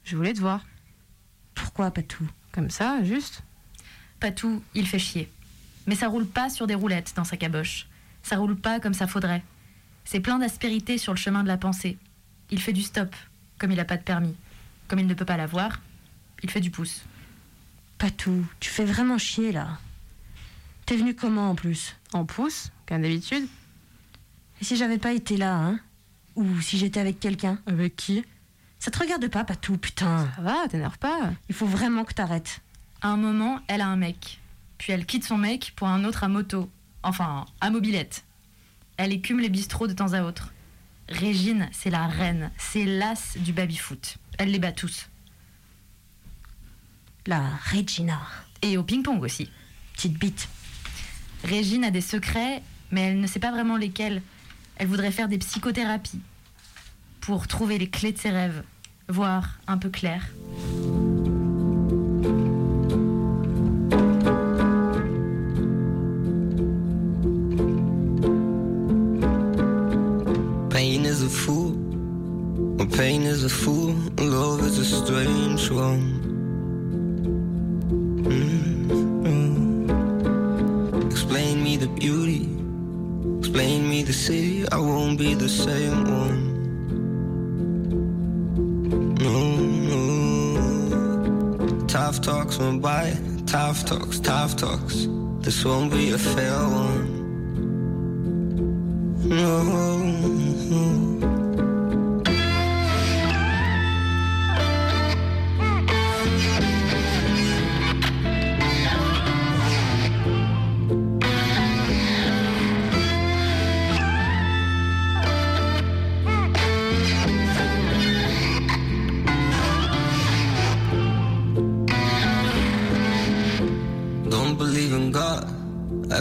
[0.03, 0.63] Je voulais te voir.
[1.55, 3.41] Pourquoi pas tout Comme ça, juste.
[4.19, 5.31] Patou, il fait chier.
[5.87, 7.87] Mais ça roule pas sur des roulettes dans sa caboche.
[8.21, 9.43] Ça roule pas comme ça faudrait.
[10.05, 11.97] C'est plein d'aspérité sur le chemin de la pensée.
[12.51, 13.15] il fait du stop,
[13.57, 14.35] comme il n'a pas de permis.
[14.87, 15.81] Comme il ne peut pas l'avoir,
[16.43, 17.03] il fait du pouce.
[17.97, 19.79] Patou, tu fais vraiment chier là.
[20.85, 21.95] T'es venu comment en plus?
[22.11, 23.47] En pouce, comme d'habitude.
[24.64, 25.78] Et si j'avais pas été là, hein
[26.38, 27.59] Ou si j'étais avec quelqu'un?
[27.66, 28.24] Avec qui?
[28.80, 30.32] Ça te regarde pas, Patou, putain.
[30.38, 31.34] Ça va, t'énerve pas.
[31.49, 32.61] Il faut vraiment que t'arrêtes.
[33.01, 34.39] À un moment, elle a un mec.
[34.78, 36.70] Puis elle quitte son mec pour un autre à moto.
[37.03, 38.24] Enfin, à mobilette.
[38.95, 40.53] Elle écume les bistrots de temps à autre.
[41.09, 42.49] Régine, c'est la reine.
[42.57, 44.16] C'est l'as du baby-foot.
[44.38, 45.09] Elle les bat tous.
[47.26, 48.22] La Regina.
[48.61, 49.49] Et au ping-pong aussi.
[49.91, 50.47] Petite bite.
[51.43, 54.22] Régine a des secrets, mais elle ne sait pas vraiment lesquels.
[54.78, 56.21] Elle voudrait faire des psychothérapies
[57.21, 58.63] pour trouver les clés de ses rêves,
[59.07, 60.28] voir un peu clair.
[70.69, 71.78] Pain is a fool.
[72.97, 73.95] Pain is a fool.
[74.17, 76.19] Love is a strange one.
[78.24, 79.43] Mm.
[81.09, 82.53] Explain me the beauty.
[83.54, 84.66] Explain me the city.
[84.72, 86.41] I won't be the same one.
[89.14, 89.58] No,
[89.91, 91.86] no.
[91.86, 93.16] Tough talks went by.
[93.45, 95.08] Tough talks, tough talks.
[95.41, 97.06] This won't be a fair one.
[99.30, 99.84] No.
[100.72, 101.12] Don't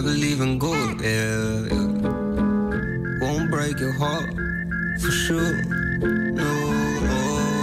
[0.03, 1.89] believe in gold, yeah, yeah.
[3.21, 4.29] Won't break your heart,
[5.01, 5.63] for sure.
[6.41, 6.53] No,
[7.09, 7.19] no,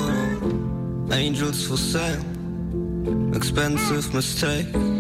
[0.10, 1.16] no.
[1.16, 2.24] Angels for sale,
[3.36, 4.99] expensive mistake.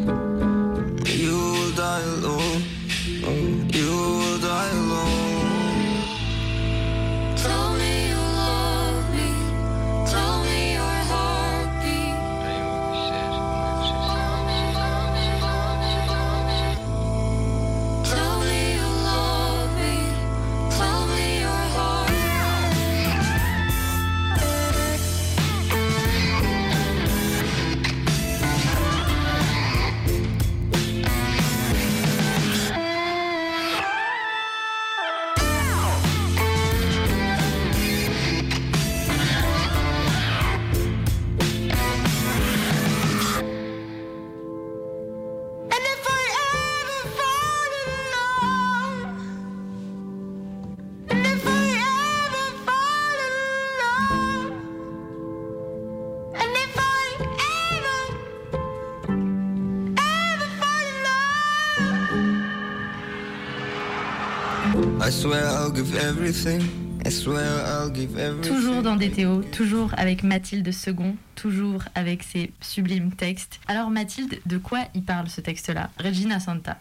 [68.41, 73.59] Toujours dans DTO, toujours avec Mathilde Second, toujours avec ses sublimes textes.
[73.67, 75.89] Alors Mathilde, de quoi il parle ce texte-là?
[76.01, 76.77] Regina Santa.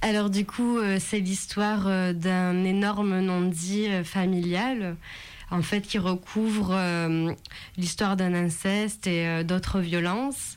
[0.00, 4.96] Alors du coup, euh, c'est l'histoire euh, d'un énorme non-dit euh, familial,
[5.50, 7.32] en fait, qui recouvre euh,
[7.76, 10.56] l'histoire d'un inceste et euh, d'autres violences.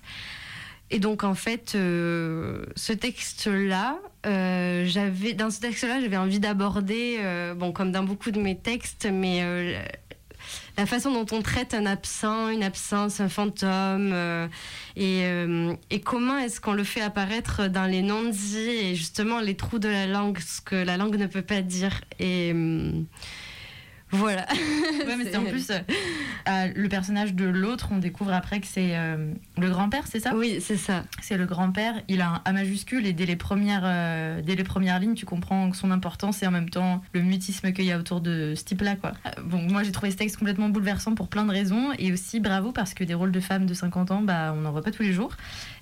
[0.90, 3.98] Et donc en fait, euh, ce texte-là,
[4.28, 8.58] euh, j'avais dans ce texte-là, j'avais envie d'aborder, euh, bon, comme dans beaucoup de mes
[8.58, 9.80] textes, mais euh,
[10.78, 14.14] la façon dont on traite un absent, une absence, un fantôme,
[14.96, 15.24] et,
[15.90, 19.90] et comment est-ce qu'on le fait apparaître dans les non-dits et justement les trous de
[19.90, 22.02] la langue, ce que la langue ne peut pas dire.
[22.20, 22.54] Et
[24.12, 24.46] voilà.
[25.06, 25.80] Ouais, mais c'est en plus euh,
[26.48, 30.34] euh, le personnage de l'autre, on découvre après que c'est euh, le grand-père, c'est ça?
[30.36, 31.04] Oui, c'est ça.
[31.22, 34.64] C'est le grand-père, il a un A majuscule et dès les premières, euh, dès les
[34.64, 38.00] premières lignes, tu comprends son importance et en même temps le mutisme qu'il y a
[38.00, 38.96] autour de ce type-là.
[38.96, 39.12] Quoi.
[39.44, 42.72] Bon, moi j'ai trouvé ce texte complètement bouleversant pour plein de raisons et aussi bravo
[42.72, 45.04] parce que des rôles de femmes de 50 ans, bah, on n'en voit pas tous
[45.04, 45.36] les jours.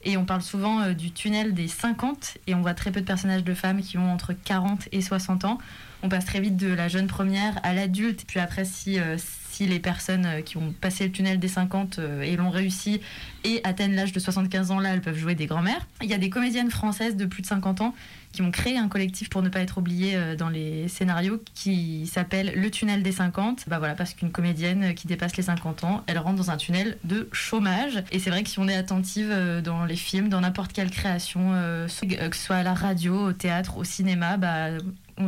[0.04, 3.44] Et on parle souvent du tunnel des 50 et on voit très peu de personnages
[3.44, 5.58] de femmes qui ont entre 40 et 60 ans.
[6.04, 9.00] On passe très vite de la jeune première à l'adulte, puis après si...
[9.00, 9.18] euh,
[9.62, 13.00] les personnes euh, qui ont passé le tunnel des 50 euh, et l'ont réussi
[13.44, 15.88] et atteignent l'âge de 75 ans, là, elles peuvent jouer des grands-mères.
[16.02, 17.96] Il y a des comédiennes françaises de plus de 50 ans
[18.34, 22.52] qui ont créé un collectif pour ne pas être oubliées dans les scénarios qui s'appelle
[22.54, 23.64] Le Tunnel des 50.
[23.68, 26.98] Bah voilà, parce qu'une comédienne qui dépasse les 50 ans, elle rentre dans un tunnel
[27.06, 28.04] de chômage.
[28.12, 29.34] Et c'est vrai que si on est attentive
[29.64, 31.52] dans les films, dans n'importe quelle création,
[31.88, 34.72] que ce soit à la radio, au théâtre, au cinéma, bah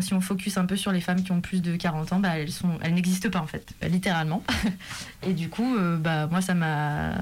[0.02, 2.38] si on focus un peu sur les femmes qui ont plus de 40 ans, bah,
[2.38, 4.44] elles, sont, elles n'existent pas en fait, euh, littéralement.
[5.24, 7.14] Et du coup, euh, bah, moi, ça m'a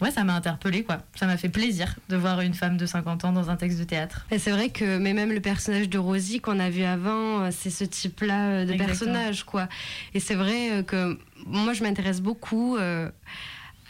[0.00, 0.98] ouais, ça m'a interpellée, quoi.
[1.16, 3.84] Ça m'a fait plaisir de voir une femme de 50 ans dans un texte de
[3.84, 4.26] théâtre.
[4.30, 7.48] Et c'est vrai que, mais même le personnage de Rosie qu'on a vu avant, euh,
[7.50, 8.86] c'est ce type-là euh, de Exactement.
[8.86, 9.68] personnage, quoi.
[10.14, 13.10] Et c'est vrai que moi, je m'intéresse beaucoup euh,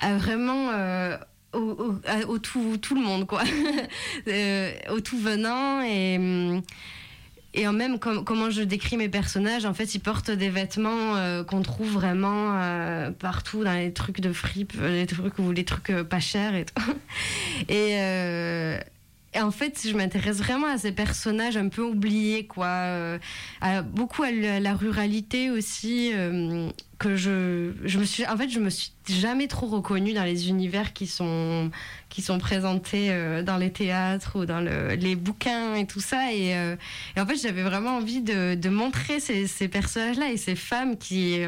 [0.00, 0.70] à vraiment.
[0.70, 1.16] euh,
[1.54, 3.42] au, au- à- au tout, tout le monde, quoi.
[4.90, 6.62] Au tout venant et.
[7.54, 11.16] Et en même, com- comment je décris mes personnages, en fait, ils portent des vêtements
[11.16, 15.52] euh, qu'on trouve vraiment euh, partout dans les trucs de fripe, euh, les trucs ou
[15.52, 16.82] les trucs euh, pas chers et tout.
[17.68, 18.78] Et, euh,
[19.34, 22.66] et en fait, je m'intéresse vraiment à ces personnages un peu oubliés, quoi.
[22.66, 23.18] euh,
[23.82, 26.68] beaucoup à la, ruralité aussi, euh,
[26.98, 30.48] que je, je me suis, en fait, je me suis jamais trop reconnue dans les
[30.50, 31.70] univers qui sont
[32.10, 36.32] qui sont présentés euh, dans les théâtres ou dans le- les bouquins et tout ça.
[36.34, 36.54] Et,
[37.18, 41.40] en fait, j'avais vraiment envie de, montrer ces, personnages-là et ces femmes qui,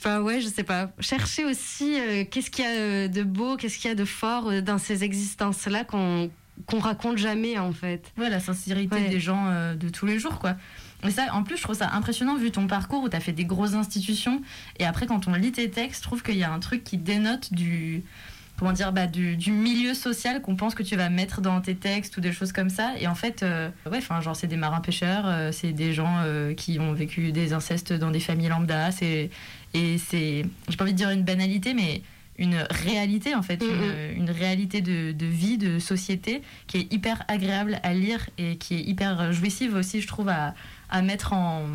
[0.00, 3.56] enfin ouais, je sais pas, chercher aussi euh, qu'est-ce qu'il y a euh, de beau,
[3.56, 6.30] qu'est-ce qu'il y a de fort euh, dans ces existences-là qu'on
[6.66, 8.12] qu'on raconte jamais en fait.
[8.18, 9.08] Ouais, la sincérité Ouais.
[9.08, 10.56] des gens euh, de tous les jours, quoi.
[11.06, 13.32] Et ça, en plus, je trouve ça impressionnant vu ton parcours où tu as fait
[13.32, 14.42] des grosses institutions.
[14.78, 16.98] Et après, quand on lit tes textes, je trouve qu'il y a un truc qui
[16.98, 18.02] dénote du.
[18.58, 21.74] Comment dire bah, du, du milieu social qu'on pense que tu vas mettre dans tes
[21.76, 22.92] textes ou des choses comme ça.
[23.00, 26.18] Et en fait, euh, ouais, enfin, genre, c'est des marins pêcheurs, euh, c'est des gens
[26.26, 28.90] euh, qui ont vécu des incestes dans des familles lambda.
[28.90, 29.30] C'est,
[29.74, 32.02] et c'est, j'ai pas envie de dire une banalité, mais
[32.38, 33.68] une réalité en fait, Mhm.
[34.16, 38.56] une, une réalité de, de vie, de société qui est hyper agréable à lire et
[38.56, 40.54] qui est hyper jouissive aussi, je trouve, à,
[40.88, 41.66] à mettre en,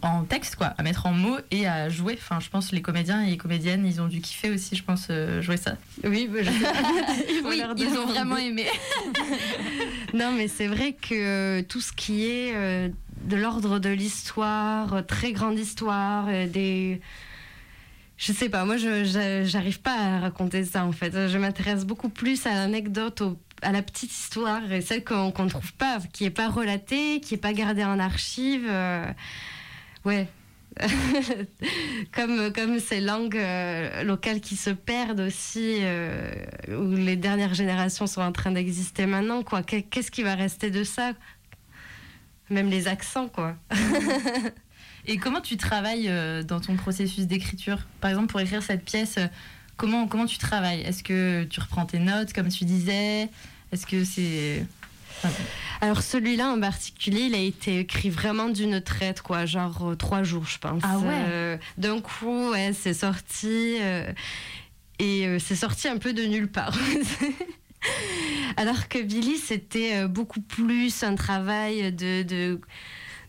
[0.00, 2.14] en texte, quoi, à mettre en mots et à jouer.
[2.18, 4.82] Enfin, je pense que les comédiens et les comédiennes, ils ont dû kiffer aussi, je
[4.82, 5.76] pense, euh, jouer ça.
[6.02, 6.50] Oui, bah, je
[7.48, 8.64] Oui, ils ont vraiment aimé.
[10.14, 11.14] Non, mais c'est vrai que
[11.58, 12.88] euh, tout ce qui est euh,
[13.24, 17.00] de l'ordre de l'histoire, très grande histoire, des.
[18.18, 21.28] Je sais pas, moi je j'arrive pas à raconter ça en fait.
[21.28, 23.22] Je m'intéresse beaucoup plus à l'anecdote,
[23.62, 27.34] à la petite histoire, et celle qu'on qu'on trouve pas, qui est pas relatée, qui
[27.34, 28.64] est pas gardée en archive.
[28.68, 29.04] euh,
[30.04, 30.28] Ouais.
[32.12, 36.30] comme, comme ces langues euh, locales qui se perdent aussi, euh,
[36.68, 39.62] où les dernières générations sont en train d'exister maintenant, quoi.
[39.62, 41.12] Qu'est- Qu'est-ce qui va rester de ça?
[42.50, 43.56] Même les accents, quoi.
[45.06, 47.78] Et comment tu travailles euh, dans ton processus d'écriture?
[48.00, 49.26] Par exemple, pour écrire cette pièce, euh,
[49.76, 50.80] comment, comment tu travailles?
[50.80, 53.28] Est-ce que tu reprends tes notes, comme tu disais?
[53.72, 54.64] Est-ce que c'est...
[55.80, 60.22] Alors celui-là en particulier, il a été écrit vraiment d'une traite, quoi, genre euh, trois
[60.22, 60.82] jours, je pense.
[60.84, 61.24] Ah ouais.
[61.28, 64.10] Euh, D'un coup, ouais, c'est sorti euh,
[64.98, 66.76] et c'est sorti un peu de nulle part.
[68.56, 72.60] Alors que Billy, c'était beaucoup plus un travail de, de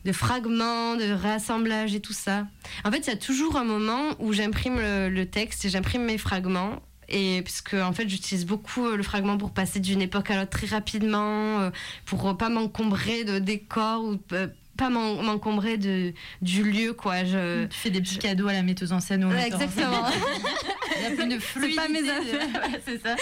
[0.06, 2.46] de fragments, de rassemblage et tout ça.
[2.86, 6.04] En fait, il y a toujours un moment où j'imprime le, le texte et j'imprime
[6.04, 6.82] mes fragments.
[7.10, 10.50] Et puisque en fait j'utilise beaucoup euh, le fragment pour passer d'une époque à l'autre
[10.50, 11.70] très rapidement, euh,
[12.06, 17.24] pour euh, pas m'encombrer de décors ou pas m'en- m'encombrer de du lieu quoi.
[17.24, 17.66] Je...
[17.68, 20.04] Tu fais des petits cadeaux à la metteuse en scène ou Ouais, exactement.
[21.00, 22.48] Il y a plus de C'est pas mes affaires.
[22.72, 23.16] Ouais, c'est ça.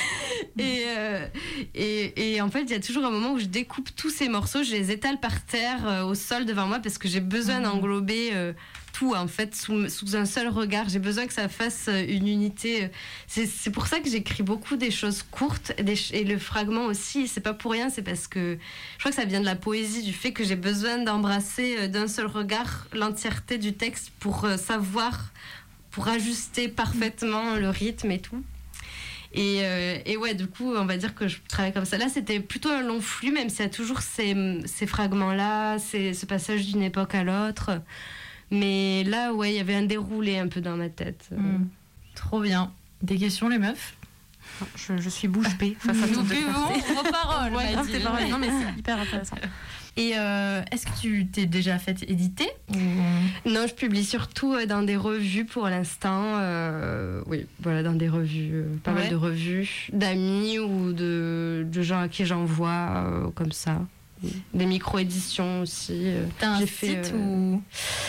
[0.57, 1.28] Et, euh,
[1.73, 4.30] et, et en fait, il y a toujours un moment où je découpe tous ces
[4.30, 7.59] morceaux, je les étale par terre euh, au sol devant moi parce que j'ai besoin
[7.61, 8.53] d'englober euh,
[8.93, 10.88] tout en fait sous, sous un seul regard.
[10.88, 12.89] J'ai besoin que ça fasse une unité.
[13.28, 16.86] C'est pour ça que j'écris beaucoup des choses courtes et, des ch- et le fragment
[16.86, 17.28] aussi.
[17.28, 18.57] C'est pas pour rien, c'est parce que
[18.93, 22.07] je crois que ça vient de la poésie, du fait que j'ai besoin d'embrasser d'un
[22.07, 25.26] seul regard l'entièreté du texte pour savoir,
[25.95, 28.43] pour ajuster parfaitement le rythme et tout.
[29.33, 31.97] Et, euh, et ouais, du coup, on va dire que je travaille comme ça.
[31.97, 34.35] Là, c'était plutôt un long flux, même s'il y a toujours ces,
[34.65, 37.81] ces fragments-là, ce passage d'une époque à l'autre.
[38.51, 41.29] Mais là, ouais, il y avait un déroulé un peu dans ma tête.
[41.31, 41.63] Mm.
[42.13, 42.73] Trop bien.
[43.01, 43.95] Des questions, les meufs?
[44.75, 46.21] Je, je suis bouche bée face à vos.
[46.21, 46.41] Ouais,
[47.09, 48.27] paroles.
[48.29, 49.37] Non, mais c'est hyper intéressant.
[49.97, 54.65] Et euh, est-ce que tu t'es déjà fait éditer ou- Non, je publie surtout euh,
[54.65, 56.33] dans des revues pour l'instant.
[56.39, 59.01] euh, oui, voilà, dans des revues, pas Ouais.
[59.01, 63.79] mal de revues d'amis ou de, de gens à qui j'envoie euh, comme ça.
[64.53, 66.07] Des micro-éditions aussi.
[66.39, 67.61] T'as un site fait, ou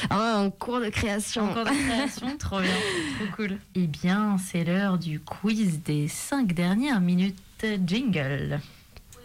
[0.09, 1.51] Ah, un cours de création.
[1.51, 3.59] encore de création Trop bien, trop cool.
[3.75, 7.37] Eh bien, c'est l'heure du quiz des 5 dernières minutes
[7.87, 8.61] jingle.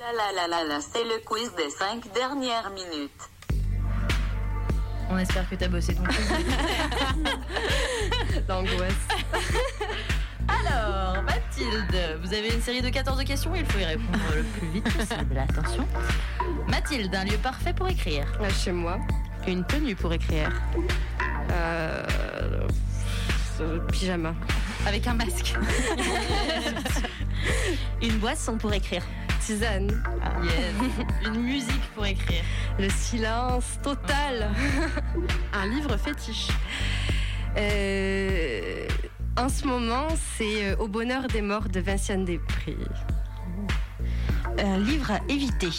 [0.01, 3.29] La la la la la, c'est le quiz des 5 dernières minutes.
[5.11, 6.27] On espère que t'as bossé ton quiz.
[8.49, 9.07] L'angoisse.
[10.47, 14.69] Alors, Mathilde, vous avez une série de 14 questions, il faut y répondre le plus
[14.69, 15.37] vite possible.
[15.37, 15.87] Attention.
[16.67, 18.25] Mathilde, un lieu parfait pour écrire.
[18.41, 18.97] Euh, Chez moi.
[19.45, 20.51] Une tenue pour écrire.
[21.51, 22.03] Euh,
[23.59, 24.33] euh, pyjama.
[24.87, 25.53] Avec un masque.
[28.01, 29.03] Une boisson pour écrire.
[29.49, 29.81] Yes.
[31.25, 32.43] Une musique pour écrire.
[32.77, 34.51] Le silence total.
[35.53, 36.49] Un livre fétiche.
[37.57, 38.87] Euh,
[39.37, 42.77] en ce moment, c'est euh, Au bonheur des morts de Vinciane Després.
[44.59, 45.71] Un livre à éviter.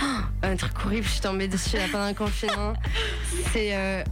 [0.42, 2.74] Un truc horrible, je suis tombée dessus là pendant le confinement.
[3.52, 4.04] C'est euh,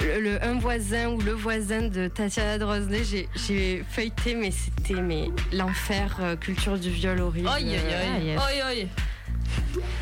[0.00, 3.04] le, le Un voisin ou Le voisin de Tatiana Drozny.
[3.04, 7.48] J'ai- feuilleté, mais c'était mais l'enfer, euh, culture du viol horrible.
[7.48, 8.36] Oi, oi.
[8.36, 8.88] Oi, oi.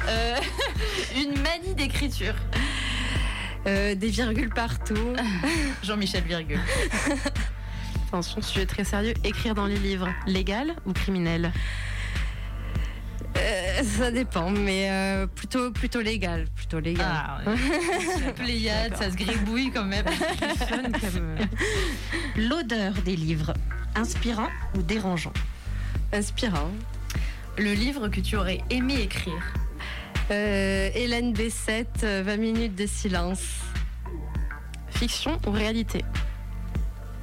[0.08, 0.36] Euh,
[1.20, 2.34] une manie d'écriture.
[3.66, 5.14] euh, des virgules partout.
[5.82, 6.60] Jean-Michel Virgule.
[8.08, 9.14] Attention, sujet très sérieux.
[9.22, 10.08] Écrire dans les livres.
[10.26, 11.52] Légal ou criminel?
[13.40, 16.46] Euh, ça dépend, mais euh, plutôt, plutôt légal.
[16.54, 17.06] Plutôt légal.
[17.08, 18.32] Ah, ouais.
[18.36, 20.06] Pléiade, ça se gribouille quand même.
[20.72, 21.36] Euh,
[22.36, 23.54] L'odeur des livres.
[23.94, 25.32] Inspirant ou dérangeant
[26.12, 26.70] Inspirant.
[27.58, 29.52] Le livre que tu aurais aimé écrire.
[30.30, 33.42] Euh, Hélène B7, euh, 20 minutes de silence.
[34.90, 36.04] Fiction ou réalité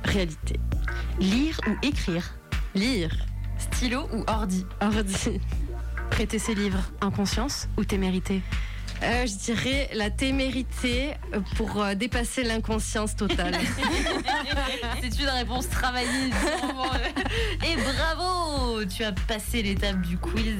[0.04, 0.60] Réalité.
[1.20, 2.36] Lire ou écrire
[2.76, 3.16] Lire.
[3.58, 5.40] Stylo ou ordi Ordi.
[6.10, 6.80] Prêter ses livres.
[7.02, 8.42] Inconscience ou témérité
[9.04, 13.54] Euh, je dirais la témérité euh, pour euh, dépasser l'inconscience totale.
[15.02, 16.32] C'est une réponse travaillée.
[17.64, 20.56] Et bravo Tu as passé l'étape du quiz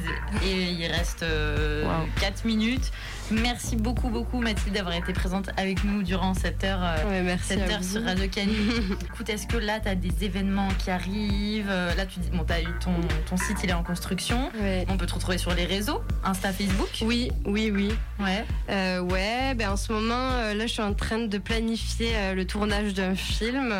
[0.46, 2.08] et il reste Wow.
[2.22, 2.92] 4 minutes.
[3.30, 6.80] Merci beaucoup, beaucoup Mathilde d'avoir été présente avec nous durant cette heure.
[6.82, 7.50] euh, Ouais, merci.
[7.50, 7.92] cette heure vous.
[7.92, 8.54] sur Radio Canu.
[9.06, 11.68] Écoute, est-ce que là, tu as des événements qui arrivent?
[11.68, 12.94] Là, tu dis, bon, tu as eu ton,
[13.30, 14.50] ton site, il est en construction.
[14.62, 14.86] Ouais.
[14.88, 16.88] On peut te retrouver sur les réseaux, Insta, Facebook?
[17.02, 17.94] Oui, oui, oui.
[18.20, 18.46] Ouais.
[18.70, 22.46] Euh, ouais, ben en ce moment, euh, là, je suis en train de planifier le
[22.48, 23.74] tournage d'un film,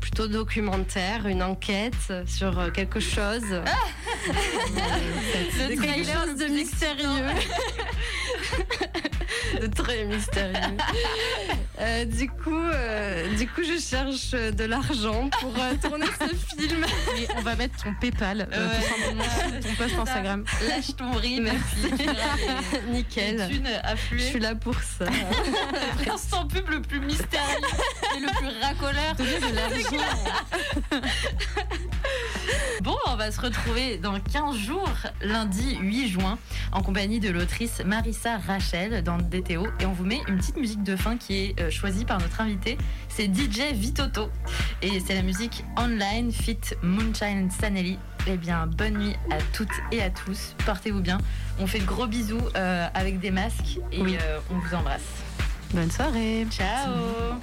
[0.00, 3.42] plutôt documentaire, une enquête sur quelque chose.
[5.58, 7.08] Le de quelque trailer le de mystérieux.
[9.60, 10.76] De très mystérieux.
[11.80, 16.84] Euh, du coup, euh, du coup, je cherche de l'argent pour euh, tourner ce film.
[17.16, 19.60] Et on va mettre ton PayPal, Ouais.
[19.60, 20.44] ton post Instagram.
[20.68, 23.48] Lâche ton rime et les- les Nickel.
[24.12, 25.06] Je suis là pour ça.
[26.06, 27.66] L'instant pub le plus mystérieux
[28.16, 29.14] et le plus racoleur.
[29.16, 29.24] Bon,
[30.92, 31.39] on
[33.20, 34.88] va se retrouver dans 15 jours,
[35.20, 36.38] lundi 8 juin,
[36.72, 39.66] en compagnie de l'autrice Marissa Rachel dans DTO.
[39.78, 42.40] Et on vous met une petite musique de fin qui est euh, choisie par notre
[42.40, 42.78] invité.
[43.10, 44.30] C'est DJ Vitoto.
[44.80, 47.98] Et c'est la musique Online Fit Moonshine Sanelli.
[48.26, 50.54] Eh bien, bonne nuit à toutes et à tous.
[50.64, 51.18] Portez-vous bien.
[51.58, 54.16] On fait de gros bisous euh, avec des masques et Oui.
[54.18, 55.02] euh, on vous embrasse.
[55.74, 56.46] Bonne soirée.
[56.50, 57.38] Ciao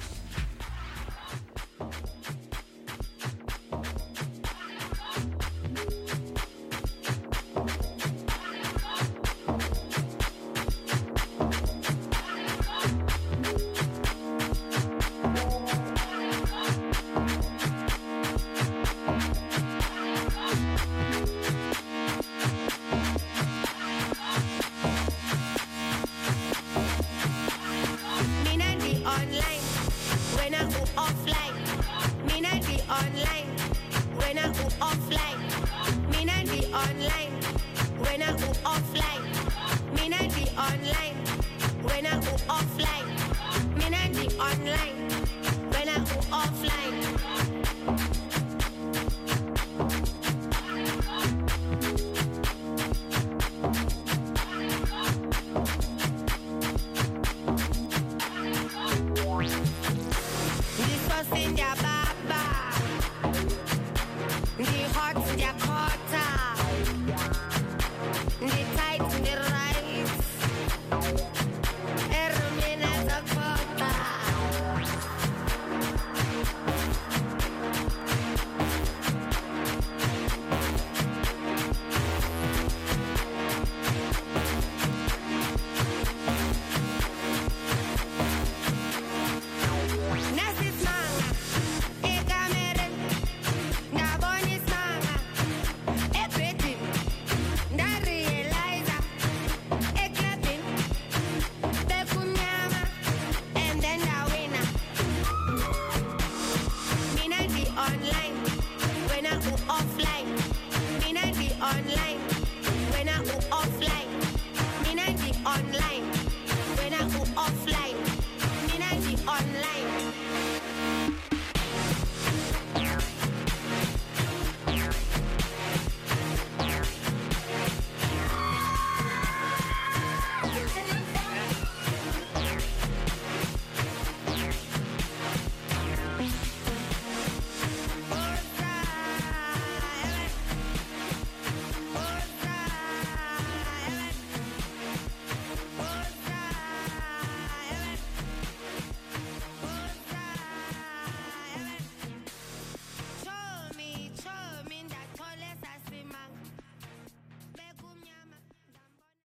[64.98, 65.27] heart